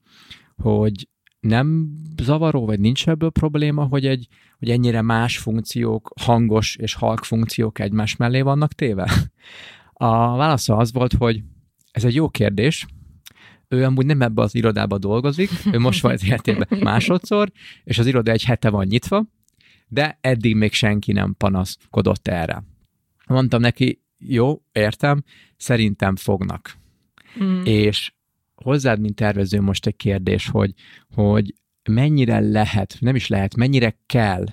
hogy 0.55 1.07
nem 1.43 1.93
zavaró, 2.21 2.65
vagy 2.65 2.79
nincs 2.79 3.07
ebből 3.07 3.29
probléma, 3.29 3.83
hogy, 3.83 4.05
egy, 4.05 4.27
hogy 4.59 4.69
ennyire 4.69 5.01
más 5.01 5.37
funkciók, 5.37 6.13
hangos 6.21 6.75
és 6.75 6.93
halk 6.93 7.23
funkciók 7.23 7.79
egymás 7.79 8.15
mellé 8.15 8.41
vannak 8.41 8.73
téve? 8.73 9.11
A 9.93 10.35
válasza 10.35 10.77
az 10.77 10.93
volt, 10.93 11.13
hogy 11.13 11.43
ez 11.91 12.03
egy 12.05 12.15
jó 12.15 12.29
kérdés, 12.29 12.85
ő 13.67 13.83
amúgy 13.83 14.05
nem 14.05 14.21
ebbe 14.21 14.41
az 14.41 14.55
irodába 14.55 14.97
dolgozik, 14.97 15.49
ő 15.73 15.79
most 15.79 16.01
van 16.01 16.11
az 16.11 16.25
életében 16.25 16.79
másodszor, 16.79 17.51
és 17.83 17.97
az 17.99 18.05
iroda 18.05 18.31
egy 18.31 18.43
hete 18.43 18.69
van 18.69 18.85
nyitva, 18.85 19.25
de 19.87 20.17
eddig 20.21 20.55
még 20.55 20.73
senki 20.73 21.11
nem 21.11 21.35
panaszkodott 21.37 22.27
erre. 22.27 22.63
Mondtam 23.27 23.61
neki, 23.61 24.01
jó, 24.17 24.61
értem, 24.71 25.23
szerintem 25.57 26.15
fognak. 26.15 26.77
Mm. 27.43 27.61
És 27.63 28.13
hozzád, 28.63 28.99
mint 28.99 29.15
tervező 29.15 29.61
most 29.61 29.85
egy 29.85 29.95
kérdés, 29.95 30.47
hogy, 30.47 30.73
hogy 31.15 31.53
mennyire 31.89 32.39
lehet, 32.39 32.97
nem 32.99 33.15
is 33.15 33.27
lehet, 33.27 33.55
mennyire 33.55 33.97
kell 34.05 34.45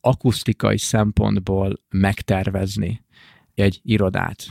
akusztikai 0.00 0.78
szempontból 0.78 1.82
megtervezni 1.88 3.04
egy 3.54 3.80
irodát, 3.82 4.46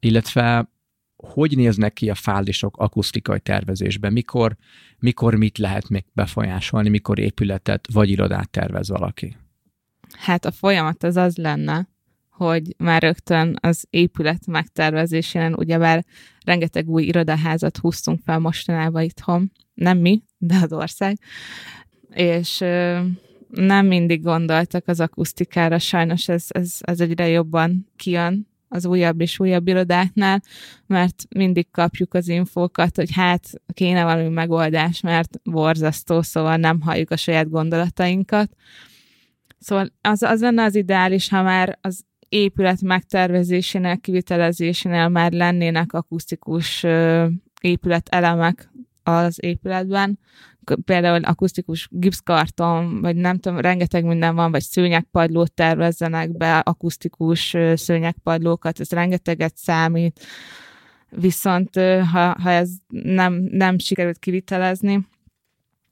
illetve 0.00 0.70
hogy 1.16 1.56
néznek 1.56 1.92
ki 1.92 2.10
a 2.10 2.14
fázisok 2.14 2.76
akusztikai 2.76 3.40
tervezésben, 3.40 4.12
mikor, 4.12 4.56
mikor 4.98 5.34
mit 5.34 5.58
lehet 5.58 5.88
még 5.88 6.04
befolyásolni, 6.12 6.88
mikor 6.88 7.18
épületet 7.18 7.88
vagy 7.92 8.10
irodát 8.10 8.50
tervez 8.50 8.88
valaki? 8.88 9.36
Hát 10.18 10.44
a 10.44 10.50
folyamat 10.50 11.02
az 11.02 11.16
az 11.16 11.36
lenne, 11.36 11.88
hogy 12.38 12.74
már 12.76 13.02
rögtön 13.02 13.56
az 13.60 13.86
épület 13.90 14.46
megtervezésén, 14.46 15.54
ugyebár 15.54 16.04
rengeteg 16.44 16.88
új 16.88 17.02
irodaházat 17.02 17.76
húztunk 17.76 18.20
fel 18.24 18.38
mostanában 18.38 19.02
itthon, 19.02 19.52
nem 19.74 19.98
mi, 19.98 20.22
de 20.38 20.56
az 20.62 20.72
ország, 20.72 21.18
és 22.14 22.58
nem 23.48 23.86
mindig 23.86 24.22
gondoltak 24.22 24.88
az 24.88 25.00
akusztikára, 25.00 25.78
sajnos 25.78 26.28
ez, 26.28 26.44
ez, 26.48 26.76
ez 26.78 27.00
egyre 27.00 27.28
jobban 27.28 27.86
kijön 27.96 28.46
az 28.68 28.86
újabb 28.86 29.20
és 29.20 29.40
újabb 29.40 29.68
irodáknál, 29.68 30.42
mert 30.86 31.24
mindig 31.36 31.70
kapjuk 31.70 32.14
az 32.14 32.28
infókat, 32.28 32.96
hogy 32.96 33.12
hát 33.12 33.50
kéne 33.72 34.04
valami 34.04 34.28
megoldás, 34.28 35.00
mert 35.00 35.40
borzasztó, 35.44 36.22
szóval 36.22 36.56
nem 36.56 36.80
halljuk 36.80 37.10
a 37.10 37.16
saját 37.16 37.50
gondolatainkat. 37.50 38.50
Szóval 39.58 39.88
az, 40.00 40.22
az 40.22 40.40
lenne 40.40 40.62
az 40.62 40.74
ideális, 40.74 41.28
ha 41.28 41.42
már 41.42 41.78
az 41.80 42.04
épület 42.28 42.82
megtervezésénél, 42.82 43.96
kivitelezésénél 43.96 45.08
már 45.08 45.32
lennének 45.32 45.92
akusztikus 45.92 46.86
épületelemek 47.60 48.70
az 49.02 49.36
épületben, 49.40 50.18
például 50.84 51.24
akusztikus 51.24 51.88
gipszkarton, 51.90 53.00
vagy 53.00 53.16
nem 53.16 53.38
tudom, 53.38 53.58
rengeteg 53.58 54.04
minden 54.04 54.34
van, 54.34 54.50
vagy 54.50 54.62
szőnyegpadlót 54.62 55.52
tervezzenek 55.52 56.36
be, 56.36 56.58
akusztikus 56.58 57.56
szőnyegpadlókat, 57.74 58.80
ez 58.80 58.90
rengeteget 58.90 59.56
számít, 59.56 60.26
viszont 61.10 61.74
ha, 62.12 62.36
ha 62.42 62.50
ez 62.50 62.70
nem, 62.88 63.32
nem 63.50 63.78
sikerült 63.78 64.18
kivitelezni, 64.18 65.06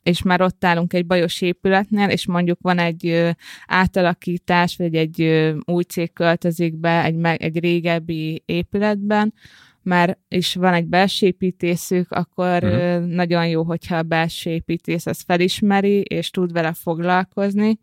és 0.07 0.23
már 0.23 0.41
ott 0.41 0.65
állunk 0.65 0.93
egy 0.93 1.07
bajos 1.07 1.41
épületnél, 1.41 2.09
és 2.09 2.27
mondjuk 2.27 2.59
van 2.63 2.79
egy 2.79 3.35
átalakítás, 3.67 4.77
vagy 4.77 4.95
egy 4.95 5.23
új 5.65 5.83
cég 5.83 6.13
költözik 6.13 6.75
be 6.75 7.05
egy, 7.05 7.17
egy 7.37 7.59
régebbi 7.59 8.43
épületben, 8.45 9.35
már 9.83 10.19
is 10.29 10.55
van 10.55 10.75
egy 10.75 10.87
belső 10.87 11.27
építészük, 11.27 12.11
akkor 12.11 12.65
uh-huh. 12.65 13.07
nagyon 13.07 13.49
jó, 13.49 13.63
hogyha 13.63 13.97
a 13.97 14.03
belső 14.03 14.51
építész 14.51 15.07
ezt 15.07 15.23
felismeri, 15.27 16.01
és 16.01 16.31
tud 16.31 16.53
vele 16.53 16.73
foglalkozni, 16.73 17.79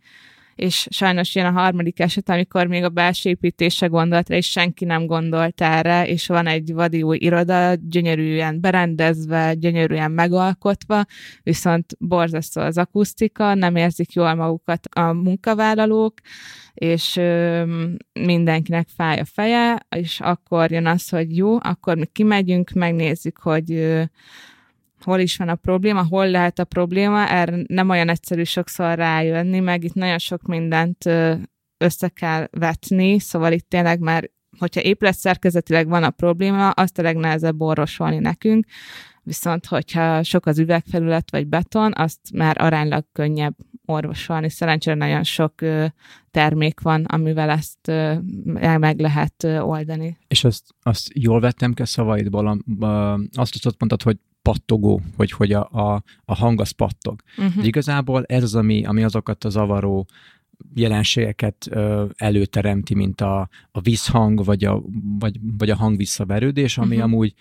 és 0.55 0.87
sajnos 0.89 1.35
jön 1.35 1.45
a 1.45 1.51
harmadik 1.51 1.99
eset, 1.99 2.29
amikor 2.29 2.67
még 2.67 2.83
a 2.83 2.89
belső 2.89 3.29
építése 3.29 3.87
gondolt 3.87 4.29
rá, 4.29 4.35
és 4.35 4.49
senki 4.49 4.85
nem 4.85 5.05
gondolt 5.05 5.61
erre, 5.61 6.07
és 6.07 6.27
van 6.27 6.47
egy 6.47 6.73
vadi 6.73 7.03
új 7.03 7.17
iroda, 7.19 7.73
gyönyörűen 7.73 8.61
berendezve, 8.61 9.53
gyönyörűen 9.53 10.11
megalkotva, 10.11 11.05
viszont 11.43 11.95
borzasztó 11.99 12.61
az 12.61 12.77
akusztika, 12.77 13.53
nem 13.53 13.75
érzik 13.75 14.13
jól 14.13 14.33
magukat 14.33 14.85
a 14.85 15.13
munkavállalók, 15.13 16.13
és 16.73 17.15
ö, 17.15 17.63
mindenkinek 18.13 18.87
fáj 18.95 19.19
a 19.19 19.25
feje, 19.25 19.85
és 19.95 20.19
akkor 20.19 20.71
jön 20.71 20.85
az, 20.85 21.09
hogy 21.09 21.37
jó, 21.37 21.57
akkor 21.61 21.97
mi 21.97 22.05
kimegyünk, 22.05 22.71
megnézzük, 22.71 23.39
hogy 23.39 23.71
ö, 23.71 24.03
hol 25.03 25.19
is 25.19 25.37
van 25.37 25.49
a 25.49 25.55
probléma, 25.55 26.05
hol 26.09 26.29
lehet 26.29 26.59
a 26.59 26.63
probléma, 26.63 27.29
erre 27.29 27.63
nem 27.67 27.89
olyan 27.89 28.09
egyszerű 28.09 28.43
sokszor 28.43 28.95
rájönni, 28.95 29.59
meg 29.59 29.83
itt 29.83 29.93
nagyon 29.93 30.17
sok 30.17 30.41
mindent 30.41 31.05
össze 31.77 32.09
kell 32.13 32.47
vetni, 32.51 33.19
szóval 33.19 33.51
itt 33.51 33.69
tényleg 33.69 33.99
már, 33.99 34.29
hogyha 34.57 34.81
épület 34.81 35.15
szerkezetileg 35.15 35.87
van 35.87 36.03
a 36.03 36.09
probléma, 36.09 36.69
azt 36.69 36.99
a 36.99 37.01
legnehezebb 37.01 37.61
orvosolni 37.61 38.17
nekünk, 38.17 38.65
viszont 39.23 39.65
hogyha 39.65 40.23
sok 40.23 40.45
az 40.45 40.59
üvegfelület 40.59 41.31
vagy 41.31 41.47
beton, 41.47 41.93
azt 41.95 42.19
már 42.33 42.61
aránylag 42.61 43.05
könnyebb 43.11 43.55
orvosolni. 43.85 44.49
Szerencsére 44.49 44.95
nagyon 44.95 45.23
sok 45.23 45.53
termék 46.31 46.79
van, 46.81 47.03
amivel 47.03 47.49
ezt 47.49 47.87
meg 48.79 48.99
lehet 48.99 49.43
oldani. 49.43 50.17
És 50.27 50.43
azt, 50.43 50.75
azt 50.81 51.11
jól 51.13 51.39
vettem 51.39 51.73
ki 51.73 51.81
a 51.81 51.85
szavaidból, 51.85 52.47
azt 53.33 53.65
azt 53.65 53.79
mondtad, 53.79 54.01
hogy 54.01 54.17
pattogó, 54.43 55.01
hogy, 55.15 55.31
hogy 55.31 55.51
a, 55.51 55.69
a, 55.71 56.03
a 56.25 56.35
hang 56.35 56.61
az 56.61 56.69
pattog. 56.69 57.21
Uh-huh. 57.37 57.61
De 57.61 57.67
igazából 57.67 58.23
ez 58.23 58.43
az, 58.43 58.55
ami, 58.55 58.85
ami 58.85 59.03
azokat 59.03 59.43
a 59.43 59.49
zavaró 59.49 60.07
jelenségeket 60.75 61.67
ö, 61.69 62.05
előteremti, 62.15 62.95
mint 62.95 63.21
a, 63.21 63.49
a 63.71 63.81
vízhang, 63.81 64.43
vagy 64.43 64.63
a, 64.63 64.81
vagy, 65.19 65.39
vagy 65.57 65.69
a 65.69 65.75
hang 65.75 65.97
visszaverődés, 65.97 66.77
ami 66.77 66.95
uh-huh. 66.95 67.03
amúgy 67.03 67.33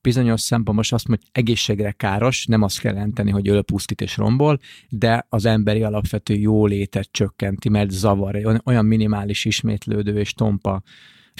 bizonyos 0.00 0.40
szempontból 0.40 0.74
most 0.74 0.92
azt 0.92 1.08
mondja, 1.08 1.26
hogy 1.32 1.42
egészségre 1.42 1.90
káros, 1.92 2.46
nem 2.46 2.62
azt 2.62 2.80
kell 2.80 2.94
jelenteni, 2.94 3.30
hogy 3.30 3.48
ölpusztít 3.48 4.00
és 4.00 4.16
rombol, 4.16 4.58
de 4.88 5.26
az 5.28 5.44
emberi 5.44 5.82
alapvető 5.82 6.34
jólétet 6.34 7.08
csökkenti, 7.10 7.68
mert 7.68 7.90
zavar, 7.90 8.60
olyan 8.64 8.84
minimális 8.84 9.44
ismétlődő 9.44 10.18
és 10.18 10.32
tompa 10.32 10.82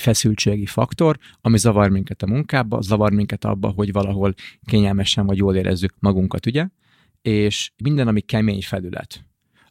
feszültségi 0.00 0.66
faktor, 0.66 1.19
ami 1.40 1.59
zavar 1.59 1.90
minket 1.90 2.23
a 2.23 2.26
munkába, 2.26 2.80
zavar 2.80 3.12
minket 3.12 3.45
abba, 3.45 3.69
hogy 3.69 3.92
valahol 3.92 4.35
kényelmesen 4.64 5.26
vagy 5.26 5.37
jól 5.37 5.57
érezzük 5.57 5.95
magunkat, 5.99 6.47
ugye? 6.47 6.66
És 7.23 7.73
minden, 7.85 8.09
ami 8.09 8.21
kemény 8.21 8.62
felület, 8.62 9.25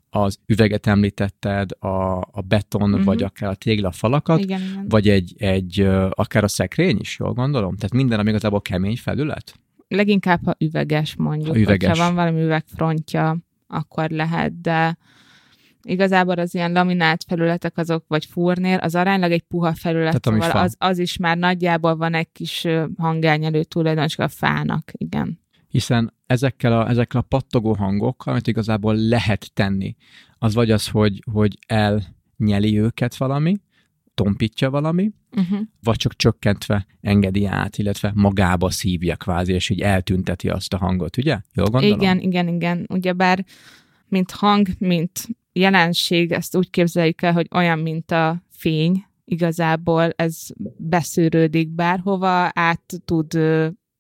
az 0.09 0.39
üveget 0.45 0.87
említetted, 0.87 1.71
a, 1.79 2.17
a 2.17 2.41
beton, 2.47 2.89
uh-huh. 2.89 3.05
vagy 3.05 3.23
akár 3.23 3.49
a 3.49 3.55
téglafalakat, 3.55 4.39
Igen, 4.39 4.61
igen. 4.61 4.85
vagy 4.87 5.09
egy, 5.09 5.33
egy 5.37 5.81
akár 6.09 6.43
a 6.43 6.47
szekrény 6.47 6.97
is, 6.99 7.19
jól 7.19 7.33
gondolom? 7.33 7.75
Tehát 7.75 7.93
minden, 7.93 8.19
ami 8.19 8.29
igazából 8.29 8.61
kemény 8.61 8.97
felület? 8.97 9.59
Leginkább, 9.87 10.45
ha 10.45 10.55
üveges 10.57 11.15
mondjuk. 11.15 11.55
Ha 11.55 11.59
üveges. 11.59 11.89
Hogyha 11.89 12.05
van 12.05 12.15
valami 12.15 12.41
üvegfrontja, 12.41 13.37
akkor 13.67 14.09
lehet, 14.09 14.61
de 14.61 14.97
igazából 15.89 16.33
az 16.33 16.55
ilyen 16.55 16.71
laminált 16.71 17.23
felületek 17.27 17.77
azok, 17.77 18.05
vagy 18.07 18.25
furnér, 18.25 18.79
az 18.81 18.95
aránylag 18.95 19.31
egy 19.31 19.41
puha 19.41 19.73
felület, 19.73 20.21
Tehát 20.21 20.41
szóval 20.41 20.63
az, 20.63 20.75
az 20.77 20.97
is 20.97 21.17
már 21.17 21.37
nagyjából 21.37 21.95
van 21.95 22.13
egy 22.13 22.31
kis 22.31 22.67
hangelnyelő 22.97 23.63
tulajdonság 23.63 24.25
a 24.25 24.29
fának, 24.29 24.91
igen. 24.91 25.39
hiszen 25.67 26.13
ezekkel 26.25 26.79
a, 26.79 26.89
ezekkel 26.89 27.19
a 27.19 27.23
pattogó 27.23 27.73
hangokkal, 27.73 28.33
amit 28.33 28.47
igazából 28.47 28.95
lehet 28.95 29.53
tenni, 29.53 29.95
az 30.37 30.53
vagy 30.53 30.71
az, 30.71 30.87
hogy, 30.87 31.23
hogy 31.31 31.57
elnyeli 31.67 32.79
őket 32.79 33.17
valami, 33.17 33.55
tompítja 34.13 34.69
valami, 34.69 35.11
Uh-huh. 35.31 35.59
vagy 35.83 35.95
csak 35.95 36.15
csökkentve 36.15 36.85
engedi 37.01 37.45
át, 37.45 37.77
illetve 37.77 38.11
magába 38.15 38.69
szívja 38.69 39.15
kvázi, 39.15 39.53
és 39.53 39.69
így 39.69 39.81
eltünteti 39.81 40.49
azt 40.49 40.73
a 40.73 40.77
hangot, 40.77 41.17
ugye? 41.17 41.39
Jól 41.53 41.65
gondolom? 41.65 41.99
Igen, 41.99 42.19
igen, 42.19 42.47
igen. 42.47 42.85
Ugyebár, 42.89 43.45
mint 44.07 44.31
hang, 44.31 44.67
mint 44.77 45.27
jelenség, 45.59 46.31
ezt 46.31 46.55
úgy 46.55 46.69
képzeljük 46.69 47.21
el, 47.21 47.33
hogy 47.33 47.47
olyan, 47.51 47.79
mint 47.79 48.11
a 48.11 48.43
fény, 48.49 49.05
igazából 49.25 50.13
ez 50.15 50.47
beszűrődik 50.77 51.69
bárhova, 51.69 52.51
át 52.53 52.93
tud 53.05 53.39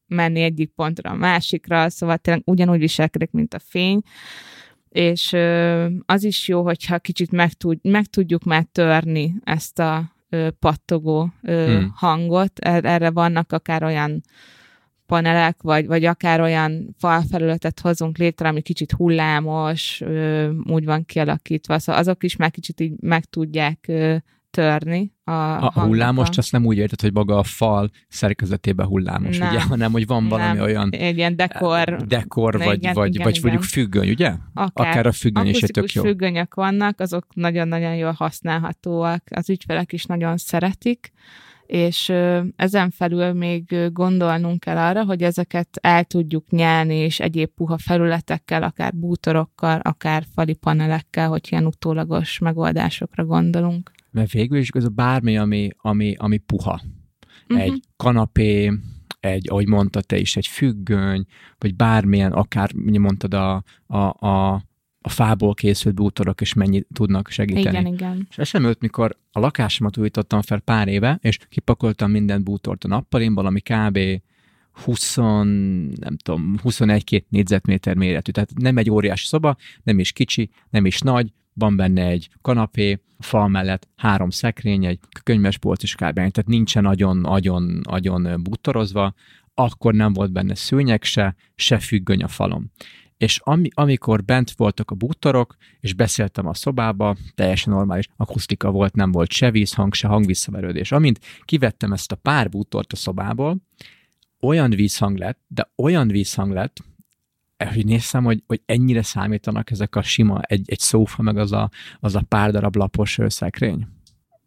menni 0.07 0.41
egyik 0.41 0.71
pontra 0.75 1.09
a 1.09 1.15
másikra, 1.15 1.89
szóval 1.89 2.17
tényleg 2.17 2.43
ugyanúgy 2.45 2.79
viselkedik, 2.79 3.31
mint 3.31 3.53
a 3.53 3.59
fény, 3.59 4.01
és 4.89 5.33
az 6.05 6.23
is 6.23 6.47
jó, 6.47 6.63
hogyha 6.63 6.99
kicsit 6.99 7.31
meg, 7.31 7.53
tud, 7.53 7.77
meg 7.81 8.05
tudjuk 8.05 8.43
már 8.43 8.63
törni 8.63 9.35
ezt 9.43 9.79
a 9.79 10.15
pattogó 10.59 11.31
Hmm. 11.41 11.91
hangot. 11.95 12.59
Er- 12.59 12.85
Erre 12.85 13.11
vannak 13.11 13.51
akár 13.51 13.83
olyan 13.83 14.21
panelek, 15.09 15.61
vagy, 15.61 15.87
vagy 15.87 16.05
akár 16.05 16.41
olyan 16.41 16.95
falfelületet 16.97 17.79
hozunk 17.79 18.17
létre, 18.17 18.47
ami 18.47 18.61
kicsit 18.61 18.91
hullámos, 18.91 20.01
úgy 20.63 20.85
van 20.85 21.05
kialakítva, 21.05 21.79
szóval 21.79 22.01
azok 22.01 22.23
is 22.23 22.35
már 22.35 22.51
kicsit 22.51 22.79
így 22.79 22.93
meg 22.99 23.25
tudják 23.25 23.91
törni 24.51 25.13
a, 25.23 25.31
A, 25.31 25.71
hullámost 25.81 26.37
azt 26.37 26.51
nem 26.51 26.65
úgy 26.65 26.77
érted, 26.77 27.01
hogy 27.01 27.13
maga 27.13 27.37
a 27.37 27.43
fal 27.43 27.89
szerkezetében 28.07 28.85
hullámos, 28.87 29.37
Nem. 29.37 29.49
ugye? 29.49 29.61
Hanem, 29.61 29.91
hogy 29.91 30.05
van 30.05 30.27
valami 30.27 30.57
Nem. 30.57 30.63
olyan 30.63 30.89
Egy 30.91 31.17
ilyen 31.17 31.35
dekor, 31.35 31.95
dekor, 32.07 32.53
Na 32.53 32.65
vagy, 32.65 32.77
igen, 32.77 32.93
vagy, 32.93 33.13
igen, 33.13 33.23
vagy 33.23 33.35
igen. 33.37 33.49
mondjuk 33.49 33.71
függöny, 33.71 34.09
ugye? 34.09 34.33
akár, 34.53 34.87
Akár 34.87 35.05
a 35.05 35.11
függöny 35.11 35.47
is 35.47 35.61
egy 35.61 35.71
tök 35.71 35.91
jó. 35.91 36.03
függönyök 36.03 36.53
vannak, 36.53 36.99
azok 36.99 37.25
nagyon-nagyon 37.33 37.95
jól 37.95 38.11
használhatóak, 38.11 39.23
az 39.29 39.49
ügyfelek 39.49 39.93
is 39.93 40.05
nagyon 40.05 40.37
szeretik, 40.37 41.11
és 41.71 42.13
ezen 42.55 42.89
felül 42.89 43.33
még 43.33 43.75
gondolnunk 43.91 44.59
kell 44.59 44.77
arra, 44.77 45.05
hogy 45.05 45.23
ezeket 45.23 45.67
el 45.81 46.03
tudjuk 46.03 46.49
nyelni, 46.49 46.95
és 46.95 47.19
egyéb 47.19 47.49
puha 47.49 47.77
felületekkel, 47.77 48.63
akár 48.63 48.95
bútorokkal, 48.95 49.79
akár 49.79 50.23
fali 50.33 50.53
panelekkel, 50.53 51.27
hogy 51.27 51.47
ilyen 51.49 51.65
utólagos 51.65 52.39
megoldásokra 52.39 53.25
gondolunk. 53.25 53.91
Mert 54.11 54.31
végül 54.31 54.57
is 54.57 54.69
ez 54.69 54.83
a 54.83 54.89
bármi, 54.89 55.37
ami, 55.37 55.69
ami, 55.77 56.15
ami 56.17 56.37
puha. 56.37 56.81
Mhm. 57.47 57.59
Egy 57.59 57.81
kanapé, 57.97 58.71
egy, 59.19 59.49
ahogy 59.49 59.67
mondtad 59.67 60.05
te 60.05 60.17
is, 60.17 60.37
egy 60.37 60.47
függöny, 60.47 61.25
vagy 61.57 61.75
bármilyen, 61.75 62.31
akár 62.31 62.73
mondtad 62.73 63.33
a, 63.33 63.63
a, 63.87 64.27
a, 64.27 64.63
a 65.01 65.09
fából 65.09 65.53
készült 65.53 65.95
bútorok 65.95 66.41
is 66.41 66.53
mennyit 66.53 66.87
tudnak 66.93 67.29
segíteni. 67.29 67.79
Igen, 67.79 67.93
igen. 67.93 68.27
És 68.29 68.37
eszembe 68.37 68.67
jut, 68.67 68.81
mikor 68.81 69.17
a 69.31 69.39
lakásomat 69.39 69.97
újítottam 69.97 70.41
fel 70.41 70.59
pár 70.59 70.87
éve, 70.87 71.19
és 71.21 71.37
kipakoltam 71.49 72.11
minden 72.11 72.43
bútort 72.43 72.83
a 72.83 72.87
nappalimból, 72.87 73.45
ami 73.45 73.59
kb. 73.59 73.99
20, 74.83 75.15
nem 75.15 76.17
tudom, 76.23 76.55
21-2 76.63 77.23
négyzetméter 77.29 77.95
méretű. 77.95 78.31
Tehát 78.31 78.51
nem 78.55 78.77
egy 78.77 78.89
óriási 78.89 79.25
szoba, 79.25 79.55
nem 79.83 79.99
is 79.99 80.11
kicsi, 80.11 80.49
nem 80.69 80.85
is 80.85 80.99
nagy, 80.99 81.33
van 81.53 81.75
benne 81.75 82.05
egy 82.05 82.29
kanapé, 82.41 82.99
a 83.17 83.23
fal 83.23 83.47
mellett 83.47 83.87
három 83.95 84.29
szekrény, 84.29 84.85
egy 84.85 84.99
könyvespolc 85.23 85.83
is 85.83 85.95
kb. 85.95 86.13
Tehát 86.13 86.47
nincsen 86.47 86.83
nagyon, 86.83 87.17
nagyon, 87.17 87.81
nagyon 87.83 88.43
bútorozva, 88.43 89.13
akkor 89.53 89.93
nem 89.93 90.13
volt 90.13 90.31
benne 90.31 90.55
szőnyeg 90.55 91.03
se, 91.03 91.35
se 91.55 91.79
függöny 91.79 92.23
a 92.23 92.27
falon. 92.27 92.71
És 93.19 93.39
ami, 93.43 93.69
amikor 93.73 94.23
bent 94.23 94.51
voltak 94.51 94.91
a 94.91 94.95
bútorok, 94.95 95.55
és 95.79 95.93
beszéltem 95.93 96.47
a 96.47 96.53
szobába, 96.53 97.15
teljesen 97.35 97.73
normális 97.73 98.07
akusztika 98.17 98.71
volt, 98.71 98.95
nem 98.95 99.11
volt 99.11 99.31
se 99.31 99.51
vízhang, 99.51 99.93
se 99.93 100.07
hangvisszaverődés. 100.07 100.91
Amint 100.91 101.19
kivettem 101.45 101.93
ezt 101.93 102.11
a 102.11 102.15
pár 102.15 102.49
bútort 102.49 102.93
a 102.93 102.95
szobából, 102.95 103.57
olyan 104.41 104.69
vízhang 104.69 105.17
lett, 105.17 105.39
de 105.47 105.71
olyan 105.75 106.07
vízhang 106.07 106.51
lett, 106.51 106.83
hogy 107.73 107.85
néztem, 107.85 108.23
hogy, 108.23 108.43
hogy 108.47 108.61
ennyire 108.65 109.01
számítanak 109.01 109.71
ezek 109.71 109.95
a 109.95 110.01
sima, 110.01 110.41
egy, 110.41 110.61
egy 110.65 110.79
szófa, 110.79 111.21
meg 111.21 111.37
az 111.37 111.51
a, 111.51 111.69
az 111.99 112.15
a 112.15 112.25
pár 112.27 112.51
darab 112.51 112.75
lapos 112.75 113.19
szekrény. 113.27 113.87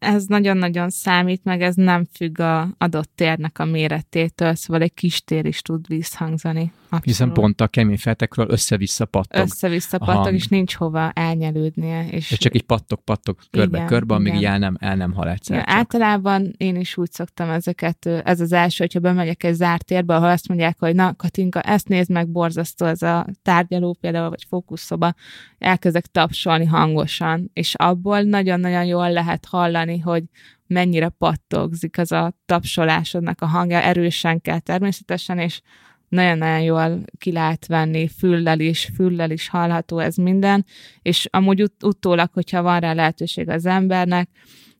Ez 0.03 0.27
nagyon-nagyon 0.27 0.91
számít, 0.91 1.45
meg 1.45 1.63
ez 1.63 1.75
nem 1.75 2.05
függ 2.15 2.39
a 2.39 2.69
adott 2.79 3.11
térnek 3.15 3.59
a 3.59 3.65
méretétől, 3.65 4.55
szóval 4.55 4.83
egy 4.83 4.95
kis 4.95 5.25
tér 5.25 5.45
is 5.47 5.63
tud 5.63 5.87
visszhangzani. 5.87 6.73
Abszolút. 6.83 7.05
Hiszen 7.05 7.33
pont 7.33 7.61
a 7.61 7.67
kemény 7.67 7.99
feltekről 7.99 8.47
össze-vissza 8.51 9.05
pattog. 9.05 9.43
össze-vissza 9.43 9.99
pattog, 9.99 10.35
és 10.35 10.49
nincs 10.49 10.75
hova 10.75 11.11
elnyelődnie. 11.11 12.09
És, 12.09 12.31
És 12.31 12.39
csak 12.39 12.55
így 12.55 12.63
pattog-pattog 12.63 13.39
körbe-körbe, 13.51 14.15
amíg 14.15 14.35
igen. 14.35 14.53
el 14.53 14.59
nem, 14.59 14.77
el 14.81 14.97
nem 14.97 15.13
hal 15.13 15.29
egyszer. 15.29 15.57
ja, 15.57 15.63
általában 15.67 16.55
én 16.57 16.77
is 16.77 16.97
úgy 16.97 17.11
szoktam 17.11 17.51
ezeket, 17.51 18.07
ez 18.07 18.41
az 18.41 18.53
első, 18.53 18.85
hogyha 18.85 19.01
bemegyek 19.01 19.45
egy 19.45 19.55
zárt 19.55 19.85
térbe, 19.85 20.15
ahol 20.15 20.29
azt 20.29 20.49
mondják, 20.49 20.79
hogy 20.79 20.95
na 20.95 21.15
Katinka, 21.15 21.61
ezt 21.61 21.89
nézd 21.89 22.11
meg, 22.11 22.29
borzasztó 22.29 22.87
ez 22.87 23.03
a 23.03 23.27
tárgyaló 23.43 23.97
például, 24.01 24.29
vagy 24.29 24.45
fókuszszoba, 24.49 25.15
elkezdek 25.59 26.07
tapsolni 26.07 26.65
hangosan, 26.65 27.51
és 27.53 27.75
abból 27.75 28.23
nagyon-nagyon 28.23 28.85
jól 28.85 29.13
lehet 29.13 29.47
hallani, 29.51 29.92
hogy 29.99 30.25
mennyire 30.67 31.09
pattogzik 31.09 31.99
az 31.99 32.13
a 32.13 32.33
tapsolásodnak 32.47 33.41
a 33.41 33.47
hangja, 33.47 33.83
erősen 33.83 34.41
kell 34.41 34.59
természetesen, 34.59 35.39
és 35.39 35.61
nagyon-nagyon 36.09 36.63
jól 36.63 37.05
ki 37.19 37.33
lehet 37.33 37.67
venni, 37.67 38.09
füllel 38.09 38.61
is, 38.61 38.91
füllel 38.95 39.31
is 39.31 39.49
hallható 39.49 39.99
ez 39.99 40.17
minden, 40.17 40.65
és 41.03 41.29
amúgy 41.31 41.63
ut- 41.63 41.83
utólag, 41.83 42.31
hogyha 42.33 42.63
van 42.63 42.81
rá 42.81 42.93
lehetőség 42.93 43.49
az 43.49 43.67
embernek, 43.67 44.29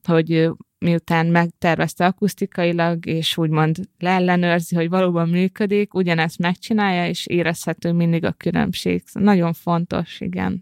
hogy 0.03 0.49
miután 0.83 1.25
megtervezte 1.25 2.05
akusztikailag, 2.05 3.05
és 3.05 3.37
úgymond 3.37 3.77
leellenőrzi, 3.99 4.75
hogy 4.75 4.89
valóban 4.89 5.29
működik, 5.29 5.93
ugyanezt 5.93 6.37
megcsinálja, 6.37 7.07
és 7.07 7.27
érezhető 7.27 7.91
mindig 7.91 8.25
a 8.25 8.31
különbség. 8.31 9.03
Nagyon 9.13 9.53
fontos, 9.53 10.21
igen. 10.21 10.61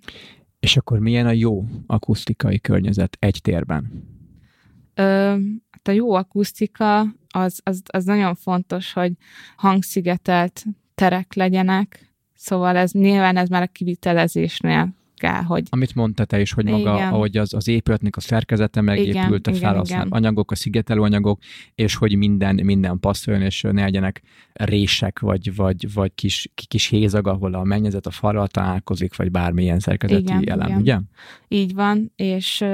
És 0.59 0.77
akkor 0.77 0.99
milyen 0.99 1.25
a 1.25 1.31
jó 1.31 1.65
akusztikai 1.87 2.59
környezet 2.59 3.17
egy 3.19 3.39
térben? 3.41 4.10
Hát 5.71 5.87
a 5.87 5.91
jó 5.91 6.13
akusztika 6.13 6.99
az, 7.29 7.59
az, 7.63 7.81
az 7.85 8.05
nagyon 8.05 8.35
fontos, 8.35 8.93
hogy 8.93 9.11
hangszigetelt 9.55 10.63
terek 10.95 11.33
legyenek, 11.33 12.13
szóval 12.35 12.77
ez 12.77 12.91
nyilván 12.91 13.37
ez 13.37 13.49
már 13.49 13.61
a 13.61 13.67
kivitelezésnél 13.67 14.93
kell, 15.21 15.41
hogy... 15.41 15.63
Amit 15.69 15.95
mondta 15.95 16.25
te 16.25 16.39
is, 16.39 16.53
hogy 16.53 16.65
maga, 16.65 16.93
igen. 16.93 17.13
ahogy 17.13 17.37
az, 17.37 17.53
az 17.53 17.67
épületnek 17.67 18.15
a 18.15 18.19
szerkezete 18.19 18.81
megépült, 18.81 19.47
igen, 19.47 19.59
a 19.59 19.63
felhasznált 19.63 20.05
igen, 20.05 20.17
anyagok, 20.17 20.51
a 20.51 20.55
szigetelő 20.55 21.01
anyagok, 21.01 21.39
és 21.75 21.95
hogy 21.95 22.15
minden, 22.15 22.55
minden 22.63 22.99
passzoljon, 22.99 23.43
és 23.43 23.61
ne 23.61 23.83
legyenek 23.83 24.21
rések, 24.53 25.19
vagy, 25.19 25.55
vagy, 25.55 25.93
vagy 25.93 26.11
kis, 26.15 26.51
kis 26.67 26.87
hézag, 26.87 27.27
ahol 27.27 27.53
a 27.53 27.63
mennyezet 27.63 28.05
a 28.05 28.11
falral 28.11 28.47
találkozik, 28.47 29.15
vagy 29.15 29.31
bármilyen 29.31 29.79
szerkezeti 29.79 30.21
igen, 30.21 30.49
elem, 30.49 30.67
igen. 30.67 30.79
ugye? 30.79 30.97
Így 31.47 31.73
van, 31.73 32.11
és 32.15 32.65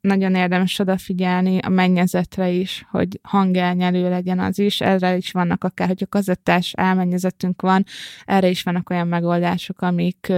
nagyon 0.00 0.34
érdemes 0.34 0.78
odafigyelni 0.78 1.58
a 1.58 1.68
mennyezetre 1.68 2.50
is, 2.50 2.86
hogy 2.90 3.20
hangelnyelő 3.22 4.08
legyen 4.08 4.38
az 4.38 4.58
is, 4.58 4.80
erre 4.80 5.16
is 5.16 5.30
vannak 5.30 5.64
akár, 5.64 5.88
hogy 5.88 6.02
a 6.02 6.06
kazettás 6.06 6.72
elmennyezetünk 6.72 7.62
van, 7.62 7.84
erre 8.24 8.48
is 8.48 8.62
vannak 8.62 8.90
olyan 8.90 9.08
megoldások, 9.08 9.82
amik 9.82 10.32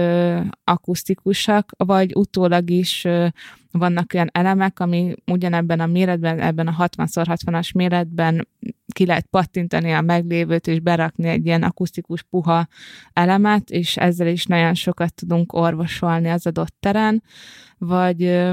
akusztikusak, 0.63 1.52
vagy 1.77 2.15
utólag 2.15 2.69
is 2.69 3.07
vannak 3.71 4.11
olyan 4.13 4.29
elemek, 4.31 4.79
ami 4.79 5.13
ugyanebben 5.31 5.79
a 5.79 5.85
méretben, 5.85 6.39
ebben 6.39 6.67
a 6.67 6.75
60x60-as 6.87 7.75
méretben 7.75 8.47
ki 8.93 9.05
lehet 9.05 9.25
pattintani 9.29 9.91
a 9.91 10.01
meglévőt, 10.01 10.67
és 10.67 10.79
berakni 10.79 11.27
egy 11.27 11.45
ilyen 11.45 11.63
akusztikus 11.63 12.23
puha 12.23 12.67
elemet, 13.13 13.69
és 13.69 13.97
ezzel 13.97 14.27
is 14.27 14.45
nagyon 14.45 14.73
sokat 14.73 15.13
tudunk 15.13 15.53
orvosolni 15.53 16.29
az 16.29 16.47
adott 16.47 16.75
teren, 16.79 17.23
vagy 17.77 18.51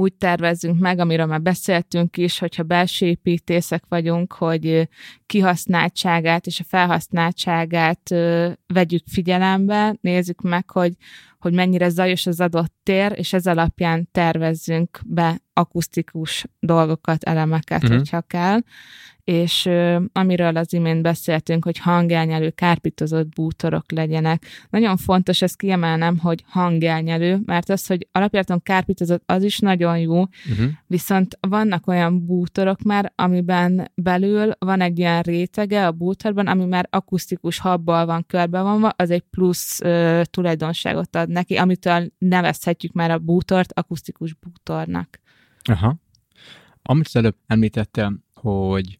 úgy 0.00 0.14
tervezzünk 0.14 0.78
meg, 0.78 0.98
amiről 0.98 1.26
már 1.26 1.42
beszéltünk 1.42 2.16
is, 2.16 2.38
hogyha 2.38 2.62
belső 2.62 3.06
építészek 3.06 3.84
vagyunk, 3.88 4.32
hogy 4.32 4.88
kihasználtságát 5.26 6.46
és 6.46 6.60
a 6.60 6.64
felhasználtságát 6.68 8.08
vegyük 8.66 9.06
figyelembe, 9.06 9.96
nézzük 10.00 10.42
meg, 10.42 10.70
hogy, 10.70 10.92
hogy 11.38 11.52
mennyire 11.52 11.88
zajos 11.88 12.26
az 12.26 12.40
adott 12.40 12.74
tér, 12.82 13.12
és 13.16 13.32
ez 13.32 13.46
alapján 13.46 14.08
tervezzünk 14.12 15.00
be 15.06 15.40
akusztikus 15.52 16.46
dolgokat, 16.60 17.22
elemeket, 17.22 17.82
uh-huh. 17.82 17.98
hogyha 17.98 18.20
kell 18.20 18.60
és 19.26 19.68
amiről 20.12 20.56
az 20.56 20.72
imént 20.72 21.02
beszéltünk, 21.02 21.64
hogy 21.64 21.78
hangelnyelő, 21.78 22.50
kárpitozott 22.50 23.28
bútorok 23.28 23.92
legyenek. 23.92 24.44
Nagyon 24.70 24.96
fontos 24.96 25.42
ezt 25.42 25.56
kiemelnem, 25.56 26.18
hogy 26.18 26.44
hangelnyelő, 26.46 27.40
mert 27.44 27.68
az, 27.68 27.86
hogy 27.86 28.08
alapjáton 28.12 28.62
kárpitozott, 28.62 29.22
az 29.26 29.42
is 29.42 29.58
nagyon 29.58 29.98
jó, 29.98 30.20
uh-huh. 30.20 30.66
viszont 30.86 31.38
vannak 31.40 31.86
olyan 31.86 32.26
bútorok 32.26 32.82
már, 32.82 33.12
amiben 33.14 33.90
belül 33.94 34.52
van 34.58 34.80
egy 34.80 34.98
ilyen 34.98 35.22
rétege 35.22 35.86
a 35.86 35.92
bútorban, 35.92 36.46
ami 36.46 36.64
már 36.64 36.86
akusztikus 36.90 37.58
habbal 37.58 38.06
van 38.06 38.24
körbevanva, 38.26 38.88
az 38.88 39.10
egy 39.10 39.24
plusz 39.30 39.80
uh, 39.80 40.22
tulajdonságot 40.22 41.16
ad 41.16 41.25
neki, 41.26 41.56
amitől 41.56 42.08
nevezhetjük 42.18 42.92
már 42.92 43.10
a 43.10 43.18
bútort 43.18 43.72
akusztikus 43.72 44.34
bútornak. 44.34 45.20
Aha. 45.62 45.96
Amit 46.82 47.06
az 47.06 47.16
előbb 47.16 47.36
említettem, 47.46 48.22
hogy 48.34 48.98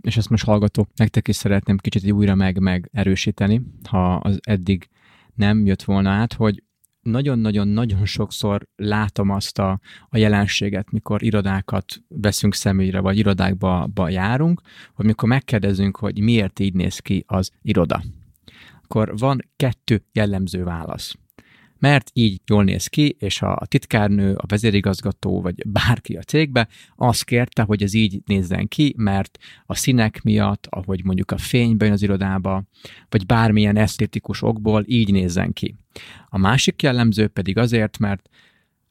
és 0.00 0.16
ezt 0.16 0.28
most 0.30 0.44
hallgatók, 0.44 0.88
nektek 0.96 1.28
is 1.28 1.36
szeretném 1.36 1.76
kicsit 1.76 2.10
újra 2.10 2.34
meg, 2.34 2.58
meg 2.58 2.88
erősíteni, 2.92 3.62
ha 3.88 4.14
az 4.14 4.38
eddig 4.42 4.88
nem 5.34 5.66
jött 5.66 5.82
volna 5.82 6.10
át, 6.10 6.32
hogy 6.32 6.62
nagyon-nagyon-nagyon 7.00 8.04
sokszor 8.04 8.68
látom 8.76 9.30
azt 9.30 9.58
a, 9.58 9.80
a 10.08 10.16
jelenséget, 10.16 10.90
mikor 10.90 11.22
irodákat 11.22 12.02
veszünk 12.08 12.54
szemügyre, 12.54 13.00
vagy 13.00 13.18
irodákba 13.18 13.86
ba 13.94 14.08
járunk, 14.08 14.60
hogy 14.94 15.06
mikor 15.06 15.28
megkérdezünk, 15.28 15.96
hogy 15.96 16.20
miért 16.20 16.58
így 16.58 16.74
néz 16.74 16.98
ki 16.98 17.24
az 17.26 17.50
iroda, 17.62 18.02
akkor 18.84 19.18
van 19.18 19.50
kettő 19.56 20.04
jellemző 20.12 20.64
válasz 20.64 21.14
mert 21.84 22.10
így 22.12 22.40
jól 22.46 22.64
néz 22.64 22.86
ki, 22.86 23.16
és 23.18 23.42
a 23.42 23.62
titkárnő, 23.68 24.34
a 24.34 24.44
vezérigazgató, 24.46 25.40
vagy 25.40 25.62
bárki 25.66 26.16
a 26.16 26.22
cégbe 26.22 26.68
azt 26.96 27.24
kérte, 27.24 27.62
hogy 27.62 27.82
ez 27.82 27.94
így 27.94 28.22
nézzen 28.26 28.68
ki, 28.68 28.94
mert 28.96 29.38
a 29.66 29.74
színek 29.74 30.22
miatt, 30.22 30.66
ahogy 30.70 31.04
mondjuk 31.04 31.30
a 31.30 31.36
fényben 31.36 31.92
az 31.92 32.02
irodába, 32.02 32.64
vagy 33.08 33.26
bármilyen 33.26 33.76
esztétikus 33.76 34.42
okból 34.42 34.84
így 34.86 35.12
nézzen 35.12 35.52
ki. 35.52 35.76
A 36.28 36.38
másik 36.38 36.82
jellemző 36.82 37.28
pedig 37.28 37.58
azért, 37.58 37.98
mert 37.98 38.28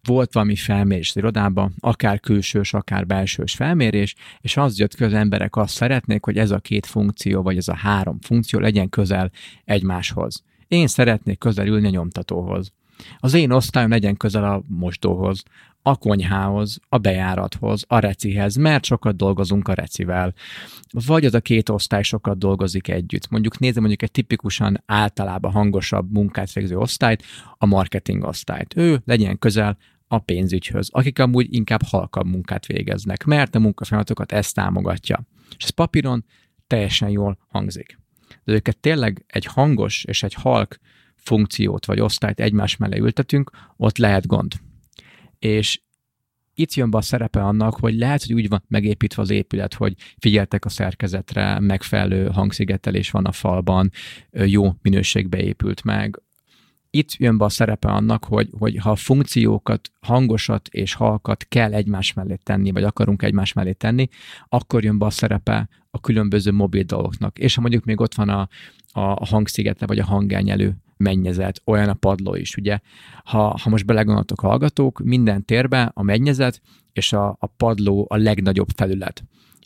volt 0.08 0.34
valami 0.34 0.56
felmérés 0.56 1.10
az 1.10 1.16
irodában, 1.16 1.74
akár 1.80 2.20
külsős, 2.20 2.74
akár 2.74 3.06
belsős 3.06 3.54
felmérés, 3.54 4.16
és 4.42 4.58
az 4.58 4.80
jött 4.80 4.96
ki, 4.96 5.04
az 5.04 5.14
emberek 5.14 5.56
azt 5.56 5.74
szeretnék, 5.74 6.26
hogy 6.26 6.38
ez 6.38 6.52
a 6.52 6.60
két 6.60 6.86
funkció, 6.86 7.42
vagy 7.42 7.58
ez 7.58 7.68
a 7.68 7.76
három 7.76 8.18
funkció 8.22 8.60
legyen 8.60 8.90
közel 8.90 9.32
egymáshoz. 9.66 10.44
Én 10.68 10.88
szeretnék 10.88 11.38
közel 11.38 11.74
a 11.74 11.80
nyomtatóhoz. 11.80 12.72
Az 13.20 13.34
én 13.34 13.52
osztályom 13.52 13.90
legyen 13.90 14.18
közel 14.18 14.44
a 14.44 14.62
mosdóhoz, 14.68 15.44
a 15.86 15.96
konyhához, 15.96 16.80
a 16.90 16.98
bejárathoz, 16.98 17.84
a 17.88 18.00
recihez, 18.00 18.56
mert 18.56 18.86
sokat 18.86 19.16
dolgozunk 19.16 19.68
a 19.68 19.74
recivel. 19.74 20.34
Vagy 21.06 21.26
az 21.26 21.34
a 21.34 21.40
két 21.40 21.70
osztály 21.70 22.04
sokat 22.04 22.38
dolgozik 22.38 22.88
együtt. 22.88 23.30
Mondjuk 23.30 23.60
nézem 23.60 23.80
mondjuk 23.80 24.02
egy 24.02 24.12
tipikusan 24.12 24.84
általában 24.86 25.52
hangosabb 25.52 26.12
munkát 26.12 26.54
végző 26.54 26.78
osztályt, 26.78 27.24
a 27.58 27.66
marketing 27.66 28.24
osztályt. 28.24 28.78
Ő 28.78 29.02
legyen 29.06 29.40
közel 29.40 29.78
a 30.08 30.20
pénzügyhöz, 30.20 30.90
akik 30.92 31.20
amúgy 31.20 31.54
inkább 31.54 31.82
halkabb 31.84 32.26
munkát 32.26 32.66
végeznek, 32.66 33.24
mert 33.24 33.56
a 33.56 33.60
munkafolyamatokat 33.60 34.32
ezt 34.32 34.56
támogatja. 34.56 35.24
És 35.58 35.64
ez 35.64 35.70
papíron 35.70 36.26
teljesen 36.68 37.10
jól 37.10 37.38
hangzik. 37.48 38.00
De 38.44 38.54
őket 38.54 38.78
tényleg 38.80 39.26
egy 39.28 39.46
hangos 39.46 40.04
és 40.04 40.24
egy 40.24 40.34
halk 40.34 40.80
funkciót 41.16 41.86
vagy 41.86 42.00
osztályt 42.00 42.40
egymás 42.40 42.78
mellé 42.78 42.98
ültetünk, 42.98 43.52
ott 43.78 43.98
lehet 43.98 44.28
gond. 44.28 44.54
És 45.44 45.82
itt 46.54 46.74
jön 46.74 46.90
be 46.90 46.98
a 46.98 47.02
szerepe 47.02 47.44
annak, 47.44 47.76
hogy 47.76 47.96
lehet, 47.96 48.24
hogy 48.24 48.34
úgy 48.34 48.48
van 48.48 48.64
megépítve 48.68 49.22
az 49.22 49.30
épület, 49.30 49.74
hogy 49.74 49.94
figyeltek 50.18 50.66
a 50.66 50.70
szerkezetre, 50.70 51.60
megfelelő 51.60 52.28
hangszigetelés 52.28 53.12
van 53.12 53.26
a 53.26 53.32
falban, 53.32 53.92
jó 54.32 54.72
minőségbe 54.82 55.38
épült 55.38 55.84
meg. 55.84 56.22
Itt 56.90 57.14
jön 57.14 57.38
be 57.38 57.46
a 57.46 57.50
szerepe 57.50 57.88
annak, 57.88 58.24
hogy, 58.24 58.50
hogy 58.58 58.78
ha 58.78 58.92
a 58.92 58.96
funkciókat, 58.96 59.92
hangosat 60.02 60.68
és 60.68 60.94
halkat 60.94 61.46
kell 61.50 61.74
egymás 61.74 62.14
mellé 62.14 62.36
tenni, 62.44 62.72
vagy 62.72 62.84
akarunk 62.84 63.22
egymás 63.22 63.54
mellé 63.54 63.72
tenni, 63.72 64.08
akkor 64.50 64.84
jön 64.84 64.98
be 64.98 65.06
a 65.06 65.10
szerepe 65.10 65.70
a 65.92 66.00
különböző 66.00 66.52
mobil 66.52 66.84
dolgoknak. 66.84 67.40
És 67.40 67.56
ha 67.56 67.62
mondjuk 67.62 67.84
még 67.84 68.00
ott 68.00 68.14
van 68.14 68.30
a, 68.30 68.48
a 68.92 69.26
hangszigete, 69.26 69.86
vagy 69.86 70.00
a 70.00 70.06
hangelnyelő 70.06 70.76
mennyezet, 71.04 71.62
olyan 71.66 71.90
a 71.90 71.94
padló 71.94 72.36
is, 72.36 72.56
ugye. 72.56 72.80
Ha, 73.24 73.58
ha 73.62 73.70
most 73.70 73.86
belegondoltok 73.86 74.40
hallgatók, 74.40 75.00
minden 75.04 75.46
térben 75.46 75.92
a 75.94 76.04
mennyezet 76.04 76.62
és 76.94 77.14
a, 77.14 77.38
a 77.40 77.48
padló 77.48 78.06
a 78.10 78.18
legnagyobb 78.18 78.70
felület 78.76 79.24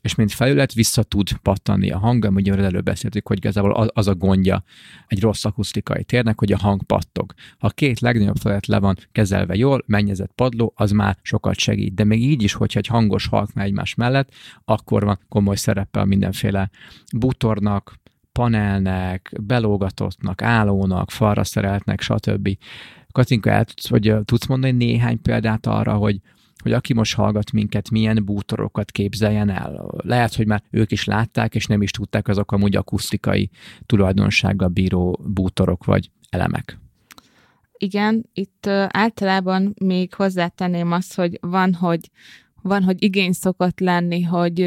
és 0.08 0.16
mint 0.16 0.32
felület 0.32 0.74
vissza 0.74 1.04
tud 1.04 1.32
pattanni 1.32 1.92
a 1.92 1.98
hang, 1.98 2.32
ugye 2.34 2.56
előbb 2.56 2.84
beszéltük, 2.84 3.28
hogy 3.28 3.38
igazából 3.38 3.72
az, 3.72 4.08
a 4.08 4.16
gondja 4.16 4.64
egy 5.08 5.22
rossz 5.22 5.46
akusztikai 5.46 6.04
térnek, 6.04 6.40
hogy 6.40 6.52
a 6.52 6.58
hang 6.58 6.84
pattog. 6.84 7.34
Ha 7.58 7.68
a 7.68 7.70
két 7.70 8.00
legnagyobb 8.00 8.36
felület 8.36 8.66
le 8.66 8.80
van 8.80 8.98
kezelve 9.12 9.56
jól, 9.56 9.84
mennyezett 9.86 10.32
padló, 10.36 10.74
az 10.76 10.92
már 10.92 11.18
sokat 11.22 11.58
segít. 11.58 11.94
De 11.94 12.04
még 12.04 12.24
így 12.24 12.44
is, 12.44 12.54
hogyha 12.54 12.80
egy 12.80 12.88
hangos 12.88 13.28
halk 13.28 13.50
egymás 13.56 13.96
mellett, 13.96 14.34
akkor 14.66 15.04
van 15.04 15.20
komoly 15.30 15.56
szerepe 15.56 16.00
a 16.00 16.06
mindenféle 16.06 16.70
bútornak, 17.18 18.00
panelnek, 18.38 19.32
belógatottnak, 19.42 20.42
állónak, 20.42 21.12
falra 21.12 21.44
szereltnek, 21.44 22.02
stb. 22.02 22.50
Katinka, 23.12 23.50
el 23.50 23.66
tudsz, 23.66 23.90
hogy 23.90 24.16
tudsz 24.26 24.46
mondani 24.46 24.86
néhány 24.86 25.22
példát 25.22 25.66
arra, 25.66 25.94
hogy, 25.94 26.20
hogy 26.64 26.74
aki 26.74 26.94
most 26.94 27.16
hallgat 27.16 27.52
minket, 27.52 27.90
milyen 27.90 28.26
bútorokat 28.26 28.92
képzeljen 28.92 29.50
el. 29.50 29.86
Lehet, 30.04 30.36
hogy 30.36 30.48
már 30.48 30.64
ők 30.72 30.92
is 30.92 31.06
látták, 31.06 31.56
és 31.56 31.66
nem 31.66 31.82
is 31.82 31.92
tudták 31.92 32.28
azok 32.28 32.52
amúgy 32.52 32.76
akusztikai 32.76 33.50
tulajdonsággal 33.86 34.68
bíró 34.68 35.20
bútorok 35.28 35.86
vagy 35.86 36.10
elemek. 36.30 36.80
Igen, 37.78 38.30
itt 38.34 38.68
általában 38.88 39.74
még 39.84 40.14
hozzátenném 40.14 40.92
azt, 40.92 41.16
hogy 41.16 41.38
van, 41.42 41.74
hogy 41.74 42.10
van, 42.62 42.84
hogy 42.84 43.04
igény 43.04 43.32
szokott 43.32 43.80
lenni, 43.80 44.22
hogy 44.22 44.62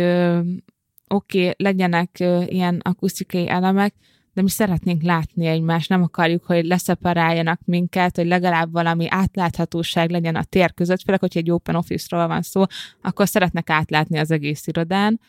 oké, 1.15 1.41
okay, 1.41 1.55
legyenek 1.57 2.21
ilyen 2.47 2.81
akusztikai 2.83 3.49
elemek, 3.49 3.95
de 4.33 4.43
mi 4.43 4.49
szeretnénk 4.49 5.03
látni 5.03 5.47
egymást, 5.47 5.89
nem 5.89 6.03
akarjuk, 6.03 6.45
hogy 6.45 6.65
leszeparáljanak 6.65 7.61
minket, 7.65 8.17
hogy 8.17 8.27
legalább 8.27 8.73
valami 8.73 9.07
átláthatóság 9.09 10.11
legyen 10.11 10.37
a 10.37 10.45
tér 10.45 10.75
között, 10.75 11.03
főleg, 11.03 11.21
hogyha 11.21 11.39
egy 11.39 11.51
open 11.51 11.75
office-ról 11.75 12.27
van 12.27 12.43
szó, 12.43 12.65
akkor 13.03 13.29
szeretnek 13.29 13.71
átlátni 13.71 14.19
az 14.19 14.31
egész 14.31 14.67
irodán. 14.67 15.21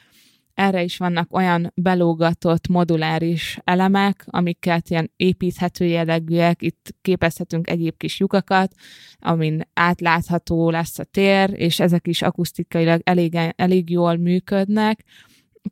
Erre 0.54 0.84
is 0.84 0.98
vannak 0.98 1.36
olyan 1.36 1.72
belógatott 1.76 2.67
moduláris 2.67 3.60
elemek, 3.63 4.26
amiket 4.26 4.89
ilyen 4.89 5.12
építhető 5.15 5.86
jellegűek, 5.86 6.62
itt 6.62 6.96
képezhetünk 7.02 7.70
egyéb 7.70 7.98
kis 7.98 8.20
lyukakat, 8.20 8.74
amin 9.20 9.62
átlátható 9.74 10.70
lesz 10.70 11.00
a 11.00 11.04
tér, 11.04 11.54
és 11.54 11.80
ezek 11.80 12.08
is 12.08 12.22
akusztikailag 12.22 13.02
elég, 13.04 13.38
elég 13.56 13.89
jól 13.89 14.15
működnek, 14.15 15.04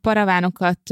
paravánokat 0.00 0.90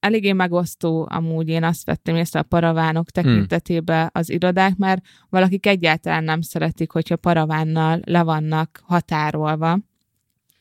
eléggé 0.00 0.32
megosztó 0.32 1.06
amúgy 1.10 1.48
én 1.48 1.64
azt 1.64 1.84
vettem 1.84 2.16
észre 2.16 2.40
a 2.40 2.42
paravánok 2.42 3.10
tekintetében 3.10 4.10
az 4.12 4.30
irodák, 4.30 4.76
mert 4.76 5.02
valakik 5.28 5.66
egyáltalán 5.66 6.24
nem 6.24 6.40
szeretik, 6.40 6.90
hogyha 6.90 7.16
paravánnal 7.16 8.00
le 8.04 8.22
vannak 8.22 8.80
határolva. 8.82 9.78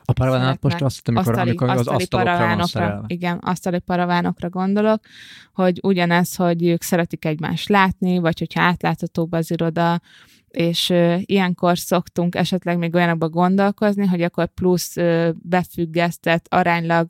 A 0.05 0.13
paravánok 0.13 0.61
most 0.61 0.81
azt, 0.81 1.07
amikor, 1.07 1.27
asztali, 1.27 1.49
amikor 1.49 1.69
az 1.69 1.87
asztalokra 1.87 2.55
van 2.55 2.65
szerelve. 2.65 3.03
Igen, 3.07 3.37
asztali 3.37 3.79
paravánokra 3.79 4.49
gondolok, 4.49 5.01
hogy 5.53 5.79
ugyanez, 5.83 6.35
hogy 6.35 6.65
ők 6.65 6.81
szeretik 6.81 7.25
egymást 7.25 7.69
látni, 7.69 8.19
vagy 8.19 8.39
hogyha 8.39 8.61
átláthatóbb 8.61 9.31
az 9.31 9.51
iroda, 9.51 10.01
és 10.47 10.89
uh, 10.89 11.21
ilyenkor 11.25 11.77
szoktunk 11.77 12.35
esetleg 12.35 12.77
még 12.77 12.95
olyanokba 12.95 13.29
gondolkozni, 13.29 14.05
hogy 14.05 14.21
akkor 14.21 14.47
plusz 14.47 14.95
uh, 14.95 15.29
befüggesztett, 15.35 16.45
aránylag 16.49 17.07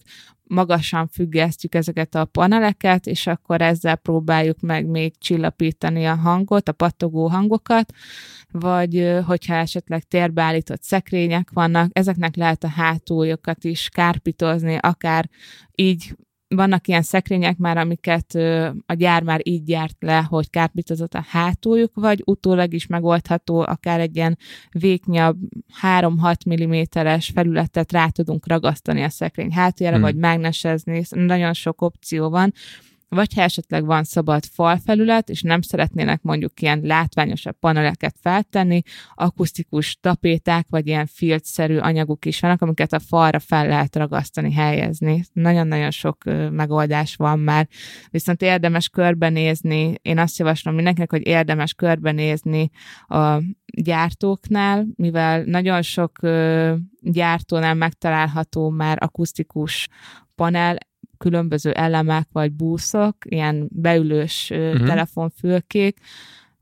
magasan 0.49 1.07
függesztjük 1.07 1.75
ezeket 1.75 2.15
a 2.15 2.25
paneleket, 2.25 3.07
és 3.07 3.27
akkor 3.27 3.61
ezzel 3.61 3.95
próbáljuk 3.95 4.59
meg 4.59 4.85
még 4.85 5.17
csillapítani 5.17 6.05
a 6.05 6.15
hangot, 6.15 6.69
a 6.69 6.71
pattogó 6.71 7.27
hangokat, 7.27 7.93
vagy 8.51 9.19
hogyha 9.25 9.53
esetleg 9.53 10.03
térbeállított 10.03 10.83
szekrények 10.83 11.49
vannak, 11.53 11.89
ezeknek 11.93 12.35
lehet 12.35 12.63
a 12.63 12.67
hátuljukat 12.67 13.63
is 13.63 13.89
kárpitozni, 13.89 14.77
akár 14.79 15.29
így 15.75 16.15
vannak 16.55 16.87
ilyen 16.87 17.01
szekrények 17.01 17.57
már, 17.57 17.77
amiket 17.77 18.33
a 18.85 18.93
gyár 18.93 19.23
már 19.23 19.39
így 19.43 19.63
gyárt 19.63 19.95
le, 19.99 20.21
hogy 20.29 20.49
kárpítozott 20.49 21.13
a 21.13 21.25
hátuljuk, 21.29 21.91
vagy 21.93 22.21
utólag 22.25 22.73
is 22.73 22.87
megoldható, 22.87 23.59
akár 23.59 23.99
egy 23.99 24.15
ilyen 24.15 24.37
véknyabb 24.71 25.37
3-6 25.81 27.05
mm-es 27.05 27.31
felületet 27.33 27.91
rá 27.91 28.07
tudunk 28.07 28.47
ragasztani 28.47 29.03
a 29.03 29.09
szekrény 29.09 29.51
hátuljára, 29.51 29.97
hmm. 29.97 30.05
vagy 30.05 30.15
mágnesezni, 30.15 31.03
nagyon 31.09 31.53
sok 31.53 31.81
opció 31.81 32.29
van, 32.29 32.53
vagy 33.09 33.33
ha 33.33 33.41
esetleg 33.41 33.85
van 33.85 34.03
szabad 34.03 34.45
falfelület, 34.45 35.29
és 35.29 35.41
nem 35.41 35.61
szeretnének 35.61 36.21
mondjuk 36.21 36.61
ilyen 36.61 36.79
látványosabb 36.83 37.55
paneleket 37.59 38.15
feltenni, 38.21 38.81
akusztikus 39.13 39.97
tapéták, 40.01 40.65
vagy 40.69 40.87
ilyen 40.87 41.05
filtszerű 41.05 41.77
anyagok 41.77 42.25
is 42.25 42.39
vannak, 42.39 42.61
amiket 42.61 42.93
a 42.93 42.99
falra 42.99 43.39
fel 43.39 43.67
lehet 43.67 43.95
ragasztani, 43.95 44.53
helyezni. 44.53 45.23
Nagyon-nagyon 45.33 45.91
sok 45.91 46.23
megoldás 46.51 47.15
van 47.15 47.39
már, 47.39 47.67
viszont 48.09 48.41
érdemes 48.41 48.89
körbenézni, 48.89 49.93
én 50.01 50.17
azt 50.17 50.37
javaslom 50.37 50.75
mindenkinek, 50.75 51.11
hogy 51.11 51.27
érdemes 51.27 51.73
körbenézni 51.73 52.69
a 53.07 53.41
gyártóknál, 53.65 54.85
mivel 54.95 55.43
nagyon 55.43 55.81
sok 55.81 56.19
gyártónál 57.01 57.73
megtalálható 57.73 58.69
már 58.69 58.97
akusztikus 59.01 59.87
panel, 60.35 60.77
különböző 61.19 61.71
elemek 61.71 62.27
vagy 62.31 62.51
búszok, 62.51 63.15
ilyen 63.25 63.67
beülős 63.71 64.49
uh-huh. 64.53 64.87
telefonfülkék, 64.87 65.97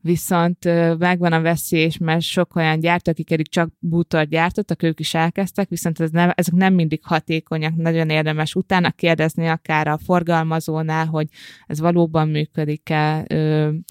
viszont 0.01 0.65
megvan 0.97 1.33
a 1.33 1.41
veszély, 1.41 1.89
mert 1.99 2.21
sok 2.21 2.55
olyan 2.55 2.79
gyártó, 2.79 3.11
akik 3.11 3.31
eddig 3.31 3.49
csak 3.49 3.69
bútort 3.79 4.29
gyártottak, 4.29 4.83
ők 4.83 4.99
is 4.99 5.13
elkezdtek, 5.13 5.69
viszont 5.69 5.99
ez 5.99 6.09
nem, 6.09 6.31
ezek 6.35 6.53
nem 6.53 6.73
mindig 6.73 6.99
hatékonyak, 7.03 7.75
nagyon 7.75 8.09
érdemes 8.09 8.55
utána 8.55 8.91
kérdezni 8.91 9.47
akár 9.47 9.87
a 9.87 9.97
forgalmazónál, 9.97 11.05
hogy 11.05 11.27
ez 11.67 11.79
valóban 11.79 12.27
működik-e, 12.27 13.25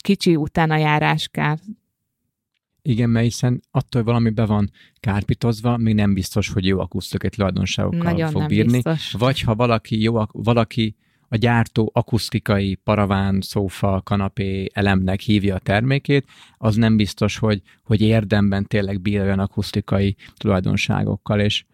kicsi 0.02 0.36
utána 0.36 0.76
járás 0.76 1.28
kell 1.28 1.56
igen, 2.86 3.10
mert 3.10 3.24
hiszen 3.24 3.62
attól, 3.70 4.02
valami 4.02 4.30
be 4.30 4.44
van 4.44 4.70
kárpitozva, 5.00 5.76
még 5.76 5.94
nem 5.94 6.14
biztos, 6.14 6.48
hogy 6.48 6.66
jó 6.66 6.80
akusztikai 6.80 7.30
tulajdonságokkal 7.30 8.02
Nagyon 8.12 8.30
fog 8.30 8.46
bírni. 8.46 8.72
Biztos. 8.72 9.12
Vagy 9.12 9.40
ha 9.40 9.54
valaki 9.54 10.02
jó, 10.02 10.22
valaki 10.32 10.96
a 11.28 11.36
gyártó 11.36 11.90
akusztikai 11.94 12.74
paraván, 12.74 13.40
szófa, 13.40 14.00
kanapé 14.04 14.66
elemnek 14.72 15.20
hívja 15.20 15.54
a 15.54 15.58
termékét, 15.58 16.26
az 16.58 16.76
nem 16.76 16.96
biztos, 16.96 17.38
hogy, 17.38 17.62
hogy 17.84 18.00
érdemben 18.00 18.64
tényleg 18.64 19.00
bír 19.00 19.20
olyan 19.20 19.38
akusztikai 19.38 20.16
tulajdonságokkal, 20.36 21.40
és 21.40 21.64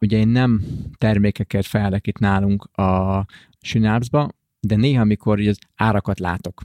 ugye 0.00 0.18
én 0.18 0.28
nem 0.28 0.62
termékeket 0.98 1.66
fejlek 1.66 2.06
itt 2.06 2.18
nálunk 2.18 2.64
a 2.64 3.24
Synapsba, 3.60 4.28
de 4.60 4.76
néha, 4.76 5.00
amikor 5.00 5.40
az 5.40 5.58
árakat 5.76 6.18
látok, 6.18 6.62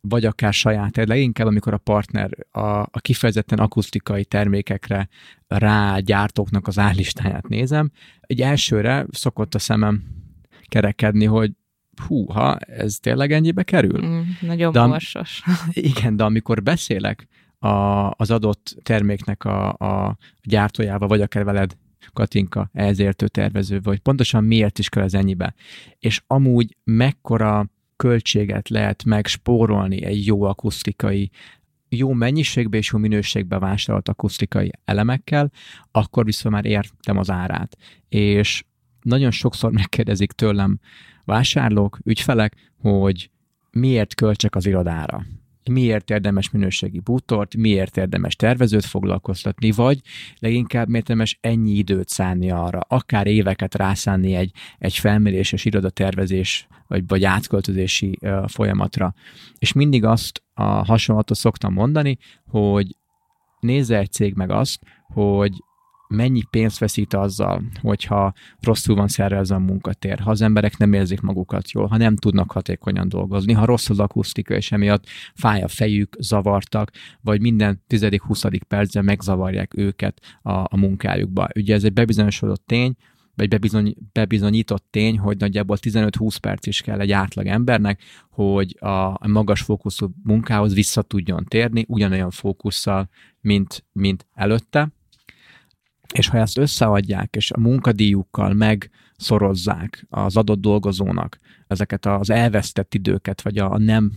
vagy 0.00 0.24
akár 0.24 0.52
saját, 0.52 0.90
de 0.90 1.06
leginkább 1.06 1.46
amikor 1.46 1.72
a 1.72 1.78
partner 1.78 2.30
a, 2.50 2.60
a 2.60 3.00
kifejezetten 3.00 3.58
akusztikai 3.58 4.24
termékekre 4.24 5.08
rá 5.46 5.98
gyártóknak 5.98 6.66
az 6.66 6.78
állistáját 6.78 7.48
nézem, 7.48 7.90
egy 8.20 8.40
elsőre 8.40 9.06
szokott 9.10 9.54
a 9.54 9.58
szemem 9.58 10.02
kerekedni, 10.68 11.24
hogy 11.24 11.52
húha, 12.06 12.56
ez 12.56 12.94
tényleg 12.94 13.32
ennyibe 13.32 13.62
kerül? 13.62 14.06
Mm, 14.06 14.20
nagyon 14.40 14.72
de, 14.72 14.86
borsos. 14.86 15.42
Igen, 15.72 16.16
de 16.16 16.24
amikor 16.24 16.62
beszélek 16.62 17.28
a, 17.58 17.68
az 18.10 18.30
adott 18.30 18.76
terméknek 18.82 19.44
a, 19.44 19.68
a 19.68 20.16
gyártójával, 20.42 21.08
vagy 21.08 21.20
akár 21.20 21.44
veled 21.44 21.76
Katinka, 22.12 22.70
ezértő 22.72 23.28
tervező, 23.28 23.80
vagy 23.82 23.98
pontosan 23.98 24.44
miért 24.44 24.78
is 24.78 24.88
kell 24.88 25.02
ez 25.02 25.14
ennyibe. 25.14 25.54
És 25.98 26.22
amúgy 26.26 26.76
mekkora 26.84 27.70
költséget 28.00 28.68
lehet 28.68 29.04
megspórolni 29.04 30.04
egy 30.04 30.26
jó 30.26 30.42
akusztikai 30.42 31.30
jó 31.88 32.12
mennyiségbe 32.12 32.76
és 32.76 32.90
jó 32.92 32.98
minőségbe 32.98 33.58
vásárolt 33.58 34.08
akusztikai 34.08 34.70
elemekkel, 34.84 35.50
akkor 35.90 36.24
viszont 36.24 36.54
már 36.54 36.64
értem 36.64 37.18
az 37.18 37.30
árát. 37.30 37.76
És 38.08 38.64
nagyon 39.02 39.30
sokszor 39.30 39.72
megkérdezik 39.72 40.32
tőlem 40.32 40.78
vásárlók, 41.24 41.98
ügyfelek, 42.04 42.70
hogy 42.78 43.30
miért 43.70 44.14
költsek 44.14 44.54
az 44.54 44.66
irodára 44.66 45.26
miért 45.70 46.10
érdemes 46.10 46.50
minőségi 46.50 47.00
bútort, 47.00 47.56
miért 47.56 47.96
érdemes 47.96 48.36
tervezőt 48.36 48.84
foglalkoztatni, 48.84 49.70
vagy 49.70 50.00
leginkább 50.38 50.88
miért 50.88 51.08
érdemes 51.08 51.38
ennyi 51.40 51.70
időt 51.70 52.08
szánni 52.08 52.50
arra, 52.50 52.80
akár 52.88 53.26
éveket 53.26 53.74
rászánni 53.74 54.34
egy, 54.34 54.52
egy 54.78 54.96
felméréses 54.96 55.64
irodatervezés 55.64 56.66
vagy, 56.86 57.04
vagy 57.06 57.24
átköltözési 57.24 58.18
uh, 58.20 58.48
folyamatra. 58.48 59.14
És 59.58 59.72
mindig 59.72 60.04
azt 60.04 60.42
a 60.54 60.62
hasonlatot 60.62 61.36
szoktam 61.36 61.72
mondani, 61.72 62.18
hogy 62.46 62.96
nézze 63.60 63.98
egy 63.98 64.12
cég 64.12 64.34
meg 64.34 64.50
azt, 64.50 64.80
hogy 65.12 65.52
mennyi 66.10 66.42
pénzt 66.50 66.78
veszít 66.78 67.14
azzal, 67.14 67.62
hogyha 67.80 68.32
rosszul 68.60 68.94
van 68.94 69.08
szervezve 69.08 69.54
a 69.54 69.58
munkatér, 69.58 70.18
ha 70.18 70.30
az 70.30 70.40
emberek 70.42 70.76
nem 70.76 70.92
érzik 70.92 71.20
magukat 71.20 71.70
jól, 71.70 71.86
ha 71.86 71.96
nem 71.96 72.16
tudnak 72.16 72.52
hatékonyan 72.52 73.08
dolgozni, 73.08 73.52
ha 73.52 73.64
rossz 73.64 73.90
az 73.90 73.98
akusztika, 73.98 74.54
és 74.54 74.72
emiatt 74.72 75.04
fáj 75.34 75.62
a 75.62 75.68
fejük, 75.68 76.16
zavartak, 76.18 76.90
vagy 77.20 77.40
minden 77.40 77.82
tizedik, 77.86 78.22
huszadik 78.22 78.62
percben 78.62 79.04
megzavarják 79.04 79.76
őket 79.76 80.20
a, 80.42 80.52
a 80.52 80.76
munkájukba. 80.76 81.48
Ugye 81.54 81.74
ez 81.74 81.84
egy 81.84 81.92
bebizonyosodott 81.92 82.66
tény, 82.66 82.94
vagy 83.34 83.48
bebizony, 83.48 83.94
bebizonyított 84.12 84.86
tény, 84.90 85.18
hogy 85.18 85.36
nagyjából 85.36 85.76
15-20 85.80 86.36
perc 86.40 86.66
is 86.66 86.80
kell 86.80 87.00
egy 87.00 87.12
átlag 87.12 87.46
embernek, 87.46 88.02
hogy 88.30 88.76
a 88.80 89.28
magas 89.28 89.62
fókuszú 89.62 90.10
munkához 90.22 90.74
vissza 90.74 91.02
tudjon 91.02 91.44
térni, 91.44 91.84
ugyanolyan 91.88 92.30
fókusszal, 92.30 93.08
mint, 93.40 93.84
mint 93.92 94.26
előtte 94.34 94.92
és 96.12 96.28
ha 96.28 96.38
ezt 96.38 96.58
összeadják, 96.58 97.36
és 97.36 97.50
a 97.50 97.60
munkadíjukkal 97.60 98.52
megszorozzák 98.52 100.06
az 100.08 100.36
adott 100.36 100.60
dolgozónak 100.60 101.38
ezeket 101.66 102.06
az 102.06 102.30
elvesztett 102.30 102.94
időket, 102.94 103.42
vagy 103.42 103.58
a 103.58 103.78
nem 103.78 104.12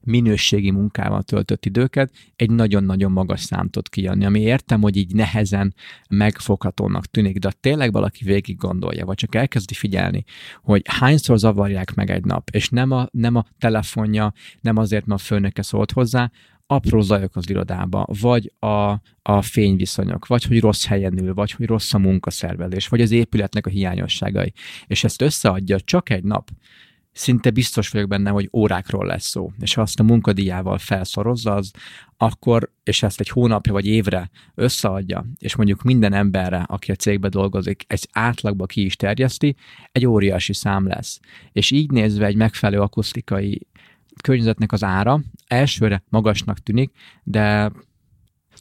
minőségi 0.00 0.70
munkával 0.70 1.22
töltött 1.22 1.66
időket, 1.66 2.12
egy 2.36 2.50
nagyon-nagyon 2.50 3.12
magas 3.12 3.40
számt 3.40 3.70
tud 3.70 3.88
kijönni, 3.88 4.24
ami 4.24 4.40
értem, 4.40 4.80
hogy 4.80 4.96
így 4.96 5.14
nehezen 5.14 5.74
megfoghatónak 6.08 7.06
tűnik, 7.06 7.38
de 7.38 7.52
tényleg 7.60 7.92
valaki 7.92 8.24
végig 8.24 8.56
gondolja, 8.56 9.06
vagy 9.06 9.16
csak 9.16 9.34
elkezdi 9.34 9.74
figyelni, 9.74 10.24
hogy 10.62 10.82
hányszor 10.84 11.38
zavarják 11.38 11.94
meg 11.94 12.10
egy 12.10 12.24
nap, 12.24 12.48
és 12.50 12.68
nem 12.68 12.90
a, 12.90 13.08
nem 13.10 13.34
a 13.34 13.44
telefonja, 13.58 14.32
nem 14.60 14.76
azért, 14.76 15.06
mert 15.06 15.20
a 15.20 15.24
főnöke 15.24 15.62
szólt 15.62 15.92
hozzá, 15.92 16.30
apró 16.70 17.00
zajok 17.00 17.36
az 17.36 17.50
irodába, 17.50 18.06
vagy 18.20 18.52
a, 18.58 18.90
a 19.22 19.42
fényviszonyok, 19.42 20.26
vagy 20.26 20.44
hogy 20.44 20.60
rossz 20.60 20.86
helyen 20.86 21.18
ül, 21.18 21.34
vagy 21.34 21.50
hogy 21.50 21.66
rossz 21.66 21.94
a 21.94 21.98
munkaszervelés, 21.98 22.88
vagy 22.88 23.00
az 23.00 23.10
épületnek 23.10 23.66
a 23.66 23.70
hiányosságai. 23.70 24.52
És 24.86 25.04
ezt 25.04 25.22
összeadja 25.22 25.80
csak 25.80 26.10
egy 26.10 26.24
nap, 26.24 26.50
szinte 27.18 27.50
biztos 27.50 27.88
vagyok 27.88 28.08
benne, 28.08 28.30
hogy 28.30 28.48
órákról 28.52 29.06
lesz 29.06 29.26
szó. 29.26 29.50
És 29.60 29.74
ha 29.74 29.82
azt 29.82 30.00
a 30.00 30.02
munkadíjával 30.02 30.78
felszorozza, 30.78 31.54
az 31.54 31.70
akkor, 32.16 32.72
és 32.82 33.02
ezt 33.02 33.20
egy 33.20 33.28
hónapja 33.28 33.72
vagy 33.72 33.86
évre 33.86 34.30
összeadja, 34.54 35.26
és 35.38 35.56
mondjuk 35.56 35.82
minden 35.82 36.12
emberre, 36.12 36.64
aki 36.66 36.90
a 36.90 36.94
cégbe 36.94 37.28
dolgozik, 37.28 37.84
egy 37.86 38.08
átlagba 38.12 38.66
ki 38.66 38.84
is 38.84 38.96
terjeszti, 38.96 39.56
egy 39.92 40.06
óriási 40.06 40.52
szám 40.52 40.86
lesz. 40.86 41.20
És 41.52 41.70
így 41.70 41.90
nézve 41.90 42.26
egy 42.26 42.36
megfelelő 42.36 42.80
akusztikai 42.80 43.66
környezetnek 44.20 44.72
az 44.72 44.84
ára 44.84 45.20
elsőre 45.46 46.02
magasnak 46.08 46.58
tűnik, 46.58 46.90
de 47.22 47.70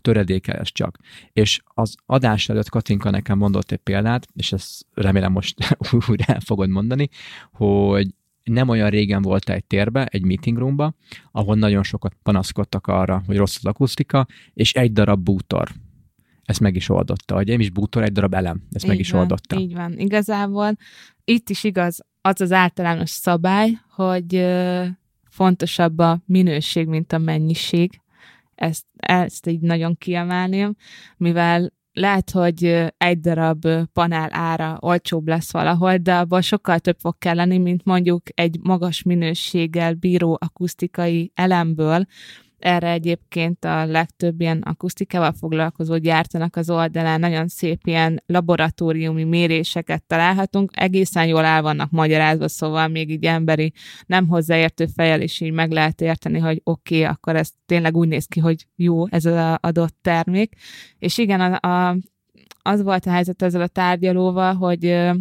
töredéke 0.02 0.54
ez 0.54 0.68
csak. 0.72 0.98
És 1.34 1.62
az 1.66 1.96
adás 2.06 2.50
előtt 2.50 2.70
Katinka 2.70 3.10
nekem 3.10 3.38
mondott 3.38 3.72
egy 3.72 3.78
példát, 3.78 4.28
és 4.36 4.52
ezt 4.52 4.86
remélem 4.94 5.32
most 5.32 5.78
újra 6.08 6.34
el 6.34 6.40
fogod 6.40 6.70
mondani, 6.70 7.10
hogy 7.52 8.08
nem 8.44 8.70
olyan 8.70 8.90
régen 8.90 9.22
volt 9.22 9.50
egy 9.50 9.66
térbe, 9.66 10.06
egy 10.06 10.26
meeting 10.26 10.58
roomba, 10.58 10.94
ahol 11.32 11.56
nagyon 11.56 11.84
sokat 11.84 12.14
panaszkodtak 12.24 12.88
arra, 12.88 13.24
hogy 13.26 13.38
rossz 13.38 13.56
az 13.56 13.66
akusztika, 13.66 14.28
és 14.54 14.74
egy 14.74 14.92
darab 14.92 15.24
bútor. 15.24 15.70
Ezt 16.44 16.60
meg 16.60 16.76
is 16.76 16.90
oldotta. 16.90 17.36
Hogy 17.36 17.48
én 17.48 17.60
is 17.60 17.70
bútor, 17.70 18.04
egy 18.04 18.12
darab 18.12 18.34
elem. 18.34 18.62
Ezt 18.72 18.84
így 18.84 18.90
meg 18.90 19.00
is 19.00 19.12
van, 19.12 19.22
oldotta. 19.22 19.60
Így 19.60 19.74
van. 19.74 19.98
Igazából 19.98 20.72
itt 21.24 21.50
is 21.50 21.64
igaz 21.64 22.00
az 22.22 22.42
az 22.42 22.52
általános 22.52 23.10
szabály, 23.10 23.80
hogy 23.90 24.36
fontosabb 25.38 26.00
a 26.00 26.22
minőség, 26.26 26.88
mint 26.88 27.14
a 27.14 27.18
mennyiség. 27.18 28.02
Ezt, 28.56 28.86
ezt 28.96 29.48
így 29.48 29.60
nagyon 29.60 29.98
kiemelném, 29.98 30.76
mivel 31.18 31.74
lehet, 31.94 32.32
hogy 32.32 32.64
egy 32.98 33.20
darab 33.20 33.68
panel 33.94 34.30
ára 34.32 34.78
olcsóbb 34.82 35.28
lesz 35.28 35.52
valahol, 35.52 35.98
de 35.98 36.16
abban 36.16 36.42
sokkal 36.42 36.80
több 36.80 37.00
fog 37.00 37.18
kelleni, 37.18 37.58
mint 37.58 37.86
mondjuk 37.86 38.22
egy 38.34 38.60
magas 38.62 39.04
minőséggel 39.04 39.94
bíró 39.94 40.38
akusztikai 40.42 41.32
elemből, 41.36 42.06
erre 42.60 42.92
egyébként 42.92 43.66
a 43.66 43.86
legtöbb 43.86 44.42
ilyen 44.42 44.62
akusztikával 44.62 45.32
foglalkozó 45.32 45.98
gyártanak 45.98 46.56
az 46.56 46.70
oldalán, 46.70 47.20
nagyon 47.20 47.48
szép 47.48 47.88
ilyen 47.88 48.24
laboratóriumi 48.26 49.24
méréseket 49.24 50.04
találhatunk, 50.04 50.72
egészen 50.76 51.28
jól 51.28 51.46
el 51.46 51.62
vannak 51.62 51.92
magyarázva, 51.92 52.48
szóval 52.48 52.88
még 52.88 53.10
így 53.10 53.26
emberi, 53.26 53.74
nem 54.06 54.28
hozzáértő 54.28 54.86
fejel 54.96 55.22
is 55.22 55.40
így 55.40 55.52
meg 55.52 55.72
lehet 55.72 56.02
érteni, 56.02 56.40
hogy 56.40 56.62
oké, 56.64 56.96
okay, 57.02 57.14
akkor 57.14 57.36
ez 57.36 57.50
tényleg 57.66 57.96
úgy 57.96 58.08
néz 58.08 58.26
ki, 58.26 58.40
hogy 58.40 58.68
jó 58.76 59.08
ez 59.08 59.26
az 59.26 59.58
adott 59.60 59.96
termék. 60.02 60.56
És 61.00 61.18
igen, 61.18 61.42
a, 61.42 61.68
a, 61.68 61.98
az 62.62 62.84
volt 62.84 63.06
a 63.06 63.12
helyzet 63.12 63.42
ezzel 63.42 63.62
a 63.62 63.68
tárgyalóval, 63.68 64.54
hogy 64.54 65.12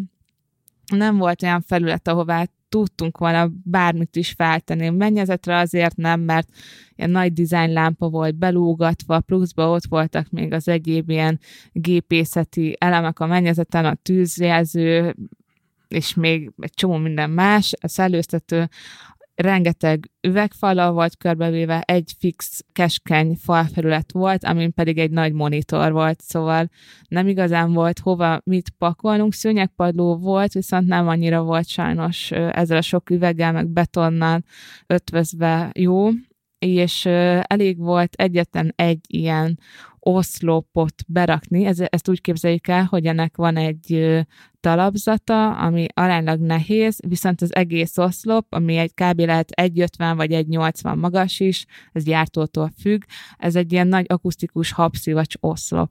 nem 0.86 1.16
volt 1.16 1.42
olyan 1.42 1.60
felület, 1.60 2.08
ahová 2.08 2.46
tudtunk 2.68 3.18
volna 3.18 3.50
bármit 3.64 4.16
is 4.16 4.30
feltenni. 4.30 4.88
Mennyezetre 4.88 5.56
azért 5.56 5.96
nem, 5.96 6.20
mert 6.20 6.48
ilyen 6.96 7.10
nagy 7.10 7.32
design 7.32 7.72
lámpa 7.72 8.08
volt 8.08 8.34
belógatva, 8.34 9.20
pluszba 9.20 9.70
ott 9.70 9.84
voltak 9.88 10.30
még 10.30 10.52
az 10.52 10.68
egyéb 10.68 11.10
ilyen 11.10 11.40
gépészeti 11.72 12.76
elemek 12.78 13.20
a 13.20 13.26
mennyezeten, 13.26 13.84
a 13.84 13.94
tűzjelző, 13.94 15.14
és 15.88 16.14
még 16.14 16.52
egy 16.58 16.74
csomó 16.74 16.96
minden 16.96 17.30
más, 17.30 17.74
a 17.80 17.88
szellőztető, 17.88 18.68
rengeteg 19.36 20.10
üvegfala 20.20 20.92
volt 20.92 21.16
körbevéve, 21.16 21.80
egy 21.80 22.12
fix 22.18 22.64
keskeny 22.72 23.36
falfelület 23.40 24.12
volt, 24.12 24.44
amin 24.44 24.74
pedig 24.74 24.98
egy 24.98 25.10
nagy 25.10 25.32
monitor 25.32 25.92
volt, 25.92 26.20
szóval 26.20 26.68
nem 27.08 27.28
igazán 27.28 27.72
volt 27.72 27.98
hova 27.98 28.40
mit 28.44 28.70
pakolnunk. 28.78 29.32
Szőnyegpadló 29.32 30.16
volt, 30.16 30.52
viszont 30.52 30.86
nem 30.86 31.08
annyira 31.08 31.42
volt 31.42 31.68
sajnos 31.68 32.30
ezzel 32.30 32.76
a 32.76 32.82
sok 32.82 33.10
üveggel, 33.10 33.52
meg 33.52 33.68
betonnal 33.68 34.42
ötvözve 34.86 35.70
jó, 35.78 36.08
és 36.58 37.04
elég 37.40 37.78
volt 37.78 38.14
egyetlen 38.14 38.72
egy 38.76 39.00
ilyen 39.08 39.58
oszlopot 40.08 40.94
berakni. 41.06 41.64
Ez, 41.64 41.78
ezt 41.80 42.08
úgy 42.08 42.20
képzeljük 42.20 42.68
el, 42.68 42.84
hogy 42.84 43.06
ennek 43.06 43.36
van 43.36 43.56
egy 43.56 44.20
talapzata, 44.60 45.56
ami 45.56 45.86
aránylag 45.94 46.40
nehéz, 46.40 46.98
viszont 47.06 47.40
az 47.42 47.54
egész 47.54 47.98
oszlop, 47.98 48.46
ami 48.48 48.76
egy 48.76 48.94
kb. 48.94 49.20
lehet 49.20 49.50
1,50 49.60 50.12
vagy 50.16 50.32
1,80 50.32 50.96
magas 50.96 51.40
is, 51.40 51.64
ez 51.92 52.04
gyártótól 52.04 52.70
függ, 52.80 53.02
ez 53.36 53.56
egy 53.56 53.72
ilyen 53.72 53.86
nagy 53.86 54.04
akusztikus 54.08 54.72
habszivacs 54.72 55.34
oszlop. 55.40 55.90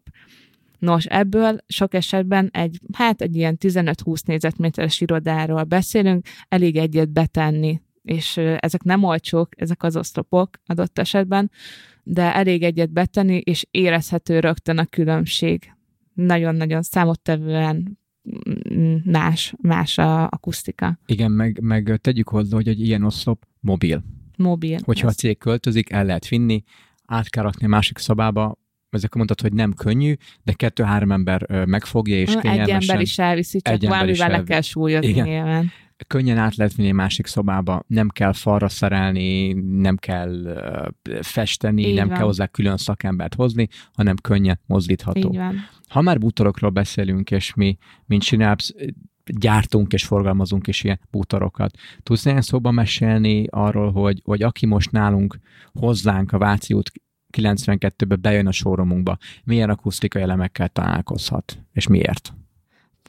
Nos, 0.80 1.06
ebből 1.06 1.58
sok 1.67 1.93
esetben 1.93 2.49
egy, 2.51 2.80
hát 2.93 3.21
egy 3.21 3.36
ilyen 3.36 3.58
15-20 3.60 4.25
négyzetméteres 4.25 5.01
irodáról 5.01 5.63
beszélünk, 5.63 6.28
elég 6.47 6.75
egyet 6.75 7.10
betenni, 7.10 7.82
és 8.01 8.38
ezek 8.38 8.84
nem 8.84 9.04
olcsók, 9.04 9.62
ezek 9.62 9.84
az 9.84 9.97
oszlopok 9.97 10.49
adott 10.65 10.99
esetben, 10.99 11.51
de 12.07 12.35
elég 12.35 12.63
egyet 12.63 12.91
betenni, 12.91 13.37
és 13.37 13.65
érezhető 13.71 14.39
rögtön 14.39 14.77
a 14.77 14.85
különbség. 14.85 15.73
Nagyon-nagyon 16.13 16.81
számottevően 16.81 17.99
más, 19.03 19.53
más 19.61 19.97
a 19.97 20.27
akusztika. 20.27 20.99
Igen, 21.05 21.31
meg, 21.31 21.59
meg 21.61 21.97
tegyük 22.01 22.29
hozzá, 22.29 22.55
hogy 22.55 22.67
egy 22.67 22.81
ilyen 22.81 23.03
oszlop 23.03 23.45
mobil. 23.59 24.03
Mobil. 24.37 24.79
Hogyha 24.83 25.07
ez. 25.07 25.13
a 25.13 25.15
cég 25.15 25.37
költözik, 25.37 25.91
el 25.91 26.05
lehet 26.05 26.27
vinni, 26.27 26.63
át 27.05 27.29
kell 27.29 27.43
rakni 27.43 27.65
a 27.65 27.69
másik 27.69 27.97
szobába, 27.97 28.57
ezek 28.89 29.13
mondtad, 29.13 29.41
hogy 29.41 29.53
nem 29.53 29.73
könnyű, 29.73 30.13
de 30.43 30.53
kettő-három 30.53 31.11
ember 31.11 31.65
megfogja, 31.65 32.15
és 32.15 32.35
kényelmesen... 32.41 32.77
Egy 32.77 32.89
ember 32.89 33.01
is 33.01 33.19
elviszi, 33.19 33.61
csak 33.61 33.81
valamivel 33.81 34.29
le 34.29 34.43
kell 34.43 34.61
súlyozni 34.61 35.09
Igen. 35.09 35.27
nyilván 35.27 35.71
könnyen 36.08 36.38
át 36.38 36.55
lehet 36.55 36.75
vinni 36.75 36.91
másik 36.91 37.25
szobába, 37.27 37.84
nem 37.88 38.10
kell 38.10 38.34
falra 38.34 38.69
szerelni, 38.69 39.53
nem 39.53 39.95
kell 39.95 40.63
festeni, 41.21 41.88
Így 41.88 41.95
nem 41.95 42.08
van. 42.08 42.17
kell 42.17 42.25
hozzá 42.25 42.45
külön 42.47 42.77
szakembert 42.77 43.34
hozni, 43.34 43.67
hanem 43.93 44.15
könnyen 44.15 44.60
mozdítható. 44.65 45.29
Így 45.29 45.38
van. 45.38 45.55
Ha 45.89 46.01
már 46.01 46.19
bútorokról 46.19 46.69
beszélünk, 46.69 47.31
és 47.31 47.53
mi, 47.53 47.77
mint 48.05 48.23
Synapse, 48.23 48.73
gyártunk 49.25 49.93
és 49.93 50.05
forgalmazunk 50.05 50.67
is 50.67 50.84
ilyen 50.84 50.99
bútorokat. 51.12 51.77
Tudsz 52.03 52.23
néhány 52.23 52.41
szóban 52.41 52.73
mesélni 52.73 53.45
arról, 53.49 53.91
hogy, 53.91 54.21
hogy 54.23 54.41
aki 54.43 54.65
most 54.65 54.91
nálunk 54.91 55.39
hozzánk 55.73 56.31
a 56.31 56.38
Váci 56.38 56.73
út 56.73 56.91
92-be 57.38 58.15
bejön 58.15 58.47
a 58.47 58.51
showroomunkba, 58.51 59.17
milyen 59.43 59.69
akusztikai 59.69 60.21
elemekkel 60.21 60.69
találkozhat, 60.69 61.58
és 61.71 61.88
miért? 61.88 62.34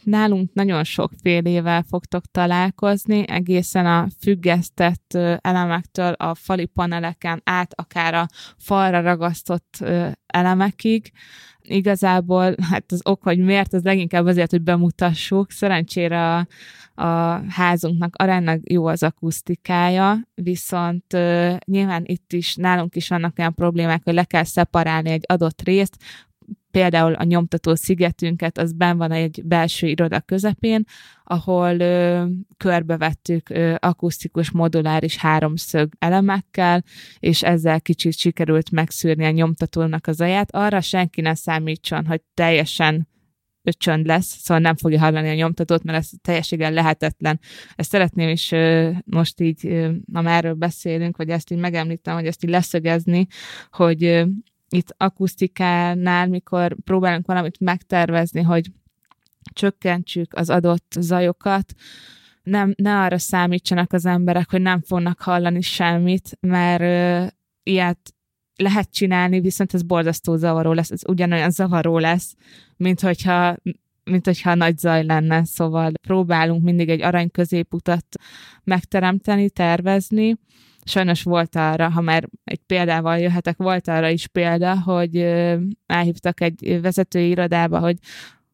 Nálunk 0.06 0.52
nagyon 0.52 0.84
sokfélével 0.84 1.82
fogtok 1.82 2.24
találkozni, 2.30 3.28
egészen 3.28 3.86
a 3.86 4.06
függesztett 4.20 5.14
elemektől 5.40 6.12
a 6.12 6.34
fali 6.34 6.64
paneleken 6.64 7.40
át, 7.44 7.72
akár 7.74 8.14
a 8.14 8.26
falra 8.56 9.00
ragasztott 9.00 9.84
elemekig. 10.26 11.12
Igazából 11.60 12.54
hát 12.70 12.92
az 12.92 13.00
ok, 13.04 13.22
hogy 13.22 13.38
miért, 13.38 13.72
az 13.72 13.82
leginkább 13.82 14.26
azért, 14.26 14.50
hogy 14.50 14.62
bemutassuk. 14.62 15.50
Szerencsére 15.50 16.34
a, 16.34 16.46
a 17.02 17.40
házunknak 17.48 18.14
aránylag 18.16 18.70
jó 18.70 18.86
az 18.86 19.02
akusztikája, 19.02 20.28
viszont 20.34 21.12
uh, 21.12 21.56
nyilván 21.64 22.02
itt 22.04 22.32
is, 22.32 22.54
nálunk 22.54 22.96
is 22.96 23.08
vannak 23.08 23.38
olyan 23.38 23.54
problémák, 23.54 24.00
hogy 24.04 24.14
le 24.14 24.24
kell 24.24 24.44
szeparálni 24.44 25.10
egy 25.10 25.24
adott 25.26 25.62
részt, 25.62 25.96
például 26.76 27.12
a 27.12 27.24
nyomtató 27.24 27.74
szigetünket, 27.74 28.58
az 28.58 28.72
ben 28.72 28.96
van 28.96 29.12
egy 29.12 29.42
belső 29.44 29.86
iroda 29.86 30.20
közepén, 30.20 30.84
ahol 31.24 31.80
ö, 31.80 32.26
körbevettük 32.56 33.50
ö, 33.50 33.74
akusztikus 33.78 34.50
moduláris 34.50 35.16
háromszög 35.16 35.92
elemekkel, 35.98 36.84
és 37.18 37.42
ezzel 37.42 37.80
kicsit 37.80 38.18
sikerült 38.18 38.70
megszűrni 38.70 39.24
a 39.24 39.30
nyomtatónak 39.30 40.06
az 40.06 40.20
aját. 40.20 40.54
Arra 40.54 40.80
senki 40.80 41.20
ne 41.20 41.34
számítson, 41.34 42.06
hogy 42.06 42.20
teljesen 42.34 43.08
csönd 43.62 44.06
lesz, 44.06 44.38
szóval 44.38 44.62
nem 44.62 44.76
fogja 44.76 44.98
hallani 44.98 45.28
a 45.28 45.34
nyomtatót, 45.34 45.82
mert 45.82 45.98
ez 45.98 46.10
teljességgel 46.22 46.72
lehetetlen. 46.72 47.40
Ezt 47.74 47.90
szeretném 47.90 48.28
is 48.28 48.52
most 49.04 49.40
így, 49.40 49.88
ha 50.12 50.30
erről 50.30 50.54
beszélünk, 50.54 51.16
vagy 51.16 51.28
ezt 51.28 51.50
így 51.50 51.58
megemlítem, 51.58 52.14
hogy 52.14 52.26
ezt 52.26 52.44
így 52.44 52.50
leszögezni, 52.50 53.26
hogy 53.70 54.26
itt 54.68 54.94
akusztikánál, 54.96 56.26
mikor 56.26 56.76
próbálunk 56.84 57.26
valamit 57.26 57.60
megtervezni, 57.60 58.42
hogy 58.42 58.70
csökkentsük 59.52 60.34
az 60.34 60.50
adott 60.50 60.96
zajokat, 61.00 61.74
nem, 62.42 62.74
ne 62.76 63.00
arra 63.00 63.18
számítsanak 63.18 63.92
az 63.92 64.06
emberek, 64.06 64.50
hogy 64.50 64.60
nem 64.60 64.80
fognak 64.80 65.20
hallani 65.20 65.60
semmit, 65.60 66.38
mert 66.40 66.80
ö, 66.80 67.26
ilyet 67.62 68.14
lehet 68.56 68.90
csinálni, 68.92 69.40
viszont 69.40 69.74
ez 69.74 69.82
borzasztó 69.82 70.36
zavaró 70.36 70.72
lesz, 70.72 70.90
ez 70.90 71.00
ugyanolyan 71.08 71.50
zavaró 71.50 71.98
lesz, 71.98 72.34
mint 72.76 73.00
hogyha 73.00 73.56
mint 74.10 74.26
hogyha 74.26 74.54
nagy 74.54 74.78
zaj 74.78 75.04
lenne, 75.04 75.44
szóval 75.44 75.92
próbálunk 76.02 76.62
mindig 76.62 76.88
egy 76.88 77.02
arany 77.02 77.30
középutat 77.30 78.06
megteremteni, 78.64 79.50
tervezni, 79.50 80.36
sajnos 80.88 81.22
volt 81.22 81.56
arra, 81.56 81.90
ha 81.90 82.00
már 82.00 82.28
egy 82.44 82.60
példával 82.66 83.18
jöhetek, 83.18 83.56
volt 83.56 83.88
arra 83.88 84.08
is 84.08 84.26
példa, 84.26 84.80
hogy 84.80 85.16
elhívtak 85.86 86.40
egy 86.40 86.78
vezetői 86.82 87.28
irodába, 87.28 87.78
hogy 87.78 87.96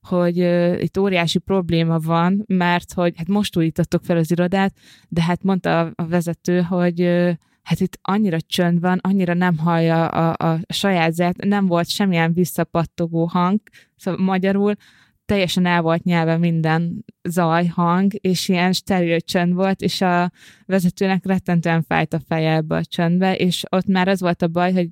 hogy 0.03 0.40
uh, 0.40 0.83
itt 0.83 0.99
óriási 0.99 1.38
probléma 1.38 1.99
van, 1.99 2.45
mert 2.47 2.92
hogy 2.92 3.14
hát 3.16 3.29
most 3.29 3.57
újítottuk 3.57 4.05
fel 4.05 4.16
az 4.16 4.31
irodát, 4.31 4.75
de 5.09 5.23
hát 5.23 5.42
mondta 5.42 5.81
a, 5.81 5.92
a 5.95 6.07
vezető, 6.07 6.61
hogy 6.61 7.01
uh, 7.01 7.33
hát 7.62 7.81
itt 7.81 7.99
annyira 8.03 8.40
csönd 8.40 8.81
van, 8.81 8.99
annyira 9.03 9.35
nem 9.35 9.59
hallja 9.59 10.07
a, 10.07 10.49
a 10.51 10.61
saját 10.68 11.12
zert, 11.12 11.45
nem 11.45 11.66
volt 11.66 11.88
semmilyen 11.88 12.33
visszapattogó 12.33 13.25
hang, 13.25 13.61
szóval 13.97 14.25
magyarul 14.25 14.75
teljesen 15.33 15.66
el 15.66 15.83
volt 15.83 16.05
nyelve 16.05 16.37
minden 16.37 17.05
zaj, 17.29 17.66
hang, 17.66 18.12
és 18.21 18.49
ilyen 18.49 18.73
steril 18.73 19.21
csönd 19.21 19.55
volt, 19.55 19.81
és 19.81 20.01
a 20.01 20.30
vezetőnek 20.66 21.26
rettentően 21.26 21.83
fájt 21.83 22.12
a 22.12 22.20
feje 22.28 22.55
ebbe 22.55 22.76
a 22.76 22.85
csöndbe, 22.85 23.35
és 23.35 23.62
ott 23.70 23.87
már 23.87 24.09
az 24.09 24.20
volt 24.20 24.43
a 24.43 24.49
baj, 24.49 24.72
hogy 24.72 24.89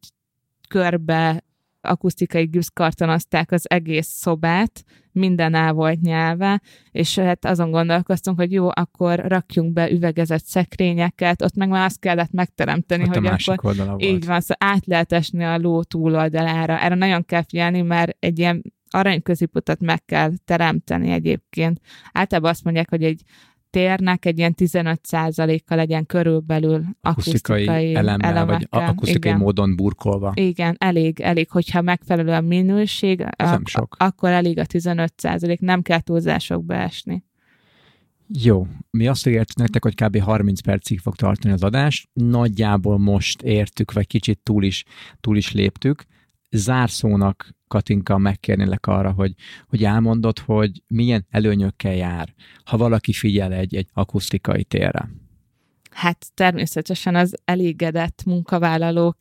körbe 0.69 1.45
akusztikai 1.81 2.45
gipszkartonozták 2.45 3.53
az 3.53 3.71
egész 3.71 4.07
szobát, 4.07 4.85
minden 5.13 5.55
el 5.55 5.73
volt 5.73 6.01
nyelve, 6.01 6.61
és 6.91 7.19
hát 7.19 7.45
azon 7.45 7.71
gondolkoztunk, 7.71 8.39
hogy 8.39 8.53
jó, 8.53 8.69
akkor 8.73 9.19
rakjunk 9.19 9.73
be 9.73 9.91
üvegezett 9.91 10.45
szekrényeket, 10.45 11.43
ott 11.43 11.55
meg 11.55 11.69
már 11.69 11.85
azt 11.85 12.01
kellett 12.01 12.33
megteremteni, 12.33 13.03
ott 13.03 13.09
hogy 13.09 13.27
a 13.27 13.31
másik 13.31 13.53
akkor 13.53 13.75
így 13.97 14.11
volt. 14.11 14.25
van, 14.25 14.41
szóval 14.41 14.73
át 14.75 14.87
lehet 14.87 15.13
esni 15.13 15.45
a 15.45 15.59
ló 15.59 15.83
túloldalára. 15.83 16.79
Erre 16.79 16.95
nagyon 16.95 17.25
kell 17.25 17.43
figyelni, 17.43 17.81
mert 17.81 18.17
egy 18.19 18.39
ilyen 18.39 18.63
arany 18.91 19.23
középutat 19.23 19.81
meg 19.81 20.05
kell 20.05 20.33
teremteni 20.45 21.11
egyébként. 21.11 21.81
Általában 22.13 22.51
azt 22.51 22.65
mondják, 22.65 22.91
hogy 22.91 23.03
egy 23.03 23.23
térnek 23.71 24.25
egy 24.25 24.39
ilyen 24.39 24.55
15%-kal 24.57 25.77
legyen 25.77 26.07
körülbelül 26.07 26.85
akusztikai, 27.01 27.67
akusztikai 27.67 27.95
elemmel, 27.95 28.33
vagy 28.33 28.43
elemekkel. 28.43 28.89
akusztikai 28.89 29.31
Igen. 29.31 29.43
módon 29.43 29.77
burkolva. 29.77 30.33
Igen, 30.35 30.77
elég, 30.79 31.21
elég, 31.21 31.51
hogyha 31.51 31.81
megfelelő 31.81 32.33
a 32.33 32.41
minőség, 32.41 33.27
ak- 33.37 33.69
sok. 33.69 33.97
akkor 33.99 34.31
elég 34.31 34.59
a 34.59 34.65
15% 34.65 35.59
nem 35.59 35.83
kell 35.83 36.01
túlzásokba 36.01 36.75
esni. 36.75 37.25
Jó, 38.43 38.67
mi 38.91 39.07
azt 39.07 39.27
ígértük 39.27 39.57
nektek, 39.57 39.83
hogy 39.83 39.95
kb. 39.95 40.19
30 40.19 40.61
percig 40.61 40.99
fog 40.99 41.17
tartani 41.17 41.55
az 41.55 41.63
adás. 41.63 42.09
Nagyjából 42.13 42.99
most 42.99 43.43
értük, 43.43 43.93
vagy 43.93 44.07
kicsit 44.07 44.39
túl 44.43 44.65
is, 44.65 44.85
túl 45.21 45.37
is 45.37 45.53
léptük. 45.53 46.05
Zárszónak, 46.51 47.55
Katinka, 47.71 48.19
megkérnélek 48.19 48.87
arra, 48.87 49.11
hogy, 49.13 49.35
hogy 49.69 49.85
elmondod, 49.85 50.39
hogy 50.39 50.83
milyen 50.87 51.27
előnyökkel 51.31 51.95
jár, 51.95 52.35
ha 52.65 52.77
valaki 52.77 53.13
figyel 53.13 53.53
egy, 53.53 53.75
egy 53.75 53.89
akusztikai 53.93 54.65
térre. 54.65 55.11
Hát 55.91 56.27
természetesen 56.35 57.15
az 57.15 57.37
elégedett 57.45 58.25
munkavállalók 58.25 59.19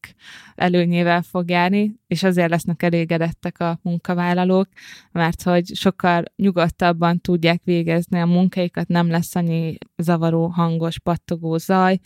előnyével 0.56 1.22
fog 1.22 1.50
járni, 1.50 1.99
és 2.10 2.24
azért 2.24 2.50
lesznek 2.50 2.84
elégedettek 2.84 3.60
a 3.60 3.80
munkavállalók, 3.82 4.68
mert 5.12 5.42
hogy 5.42 5.66
sokkal 5.76 6.24
nyugodtabban 6.36 7.22
tudják 7.22 7.62
végezni 7.64 8.20
a 8.20 8.26
munkáikat, 8.26 8.88
nem 8.88 9.10
lesz 9.10 9.36
annyi 9.36 9.78
zavaró, 9.98 10.48
hangos, 10.48 11.00
pattogó 11.00 11.58
zaj, 11.58 12.00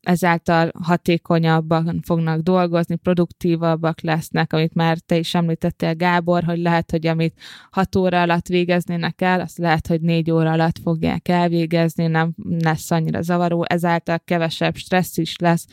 ezáltal 0.00 0.70
hatékonyabban 0.82 2.00
fognak 2.04 2.40
dolgozni, 2.40 2.96
produktívabbak 2.96 4.00
lesznek, 4.00 4.52
amit 4.52 4.74
már 4.74 4.98
te 4.98 5.16
is 5.16 5.34
említettél, 5.34 5.94
Gábor, 5.94 6.42
hogy 6.42 6.58
lehet, 6.58 6.90
hogy 6.90 7.06
amit 7.06 7.40
hat 7.70 7.96
óra 7.96 8.22
alatt 8.22 8.46
végeznének 8.46 9.20
el, 9.20 9.40
azt 9.40 9.58
lehet, 9.58 9.86
hogy 9.86 10.00
négy 10.00 10.30
óra 10.30 10.50
alatt 10.50 10.78
fogják 10.82 11.28
elvégezni, 11.28 12.06
nem 12.06 12.34
lesz 12.60 12.90
annyira 12.90 13.22
zavaró, 13.22 13.64
ezáltal 13.68 14.20
kevesebb 14.24 14.76
stressz 14.76 15.16
is 15.16 15.36
lesz. 15.36 15.66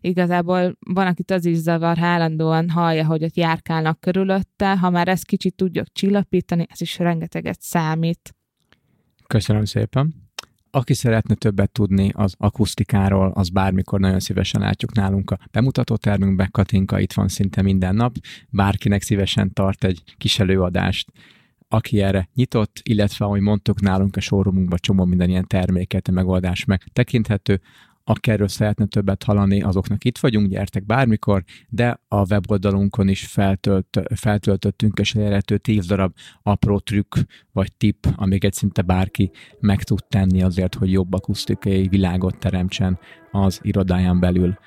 Igazából 0.00 0.76
van, 0.86 1.06
akit 1.06 1.30
az 1.30 1.44
is 1.44 1.56
zavar, 1.56 1.98
állandóan 1.98 2.70
hallja, 2.70 3.06
hogy 3.06 3.22
ott 3.32 3.38
járkálnak 3.38 4.00
körülötte, 4.00 4.76
ha 4.76 4.90
már 4.90 5.08
ezt 5.08 5.26
kicsit 5.26 5.54
tudjuk 5.54 5.92
csillapítani, 5.92 6.66
ez 6.70 6.80
is 6.80 6.98
rengeteget 6.98 7.60
számít. 7.60 8.34
Köszönöm 9.26 9.64
szépen. 9.64 10.14
Aki 10.70 10.94
szeretne 10.94 11.34
többet 11.34 11.70
tudni 11.70 12.10
az 12.14 12.34
akusztikáról, 12.38 13.30
az 13.34 13.48
bármikor 13.48 14.00
nagyon 14.00 14.20
szívesen 14.20 14.60
látjuk 14.60 14.94
nálunk 14.94 15.30
a 15.30 15.38
bemutató 15.50 15.96
termünkbe. 15.96 16.48
Katinka 16.50 17.00
itt 17.00 17.12
van 17.12 17.28
szinte 17.28 17.62
minden 17.62 17.94
nap. 17.94 18.14
Bárkinek 18.50 19.02
szívesen 19.02 19.52
tart 19.52 19.84
egy 19.84 20.02
kis 20.16 20.38
előadást, 20.38 21.10
aki 21.68 22.00
erre 22.00 22.28
nyitott, 22.34 22.80
illetve 22.82 23.24
ahogy 23.24 23.40
mondtuk 23.40 23.80
nálunk 23.80 24.16
a 24.16 24.20
showroomunkban 24.20 24.78
csomó 24.80 25.04
minden 25.04 25.28
ilyen 25.28 25.46
terméket, 25.46 26.10
megoldás 26.10 26.64
meg 26.64 26.82
tekinthető. 26.92 27.60
Erről 28.20 28.48
szeretne 28.48 28.86
többet 28.86 29.22
hallani, 29.22 29.62
azoknak 29.62 30.04
itt 30.04 30.18
vagyunk, 30.18 30.48
gyertek 30.48 30.86
bármikor, 30.86 31.44
de 31.68 32.00
a 32.08 32.26
weboldalunkon 32.30 33.08
is 33.08 33.26
feltölt, 33.26 34.00
feltöltöttünk 34.14 34.98
és 34.98 35.14
elérhető 35.14 35.58
10 35.58 35.86
darab 35.86 36.14
apró 36.42 36.78
trükk 36.78 37.14
vagy 37.52 37.72
tipp, 37.76 38.06
amiket 38.16 38.54
szinte 38.54 38.82
bárki 38.82 39.30
meg 39.60 39.82
tud 39.82 40.04
tenni 40.08 40.42
azért, 40.42 40.74
hogy 40.74 40.92
jobb 40.92 41.12
akusztikai 41.12 41.88
világot 41.88 42.38
teremtsen 42.38 42.98
az 43.30 43.60
irodáján 43.62 44.20
belül. 44.20 44.58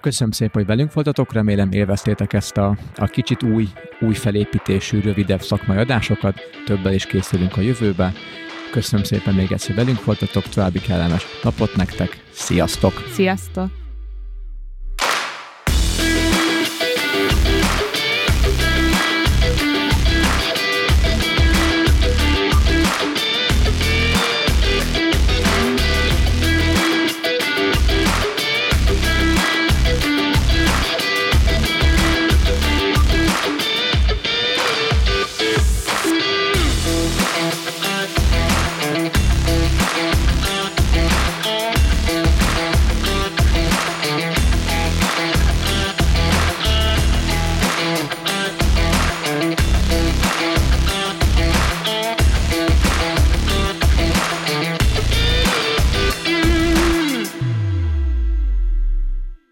Köszönöm 0.00 0.32
szépen, 0.32 0.52
hogy 0.52 0.66
velünk 0.66 0.92
voltatok, 0.92 1.32
remélem 1.32 1.72
élveztétek 1.72 2.32
ezt 2.32 2.56
a, 2.56 2.78
a 2.96 3.06
kicsit 3.06 3.42
új, 3.42 3.68
új 4.00 4.14
felépítésű, 4.14 5.00
rövidebb 5.00 5.42
szakmai 5.42 5.76
adásokat, 5.76 6.40
többel 6.66 6.92
is 6.92 7.06
készülünk 7.06 7.56
a 7.56 7.60
jövőbe. 7.60 8.12
Köszönöm 8.72 9.04
szépen 9.04 9.34
még 9.34 9.52
egyszer, 9.52 9.74
velünk 9.74 10.04
voltatok, 10.04 10.48
további 10.48 10.80
kellemes 10.80 11.26
napot 11.42 11.76
nektek, 11.76 12.24
sziasztok! 12.30 12.92
Sziasztok! 13.12 13.81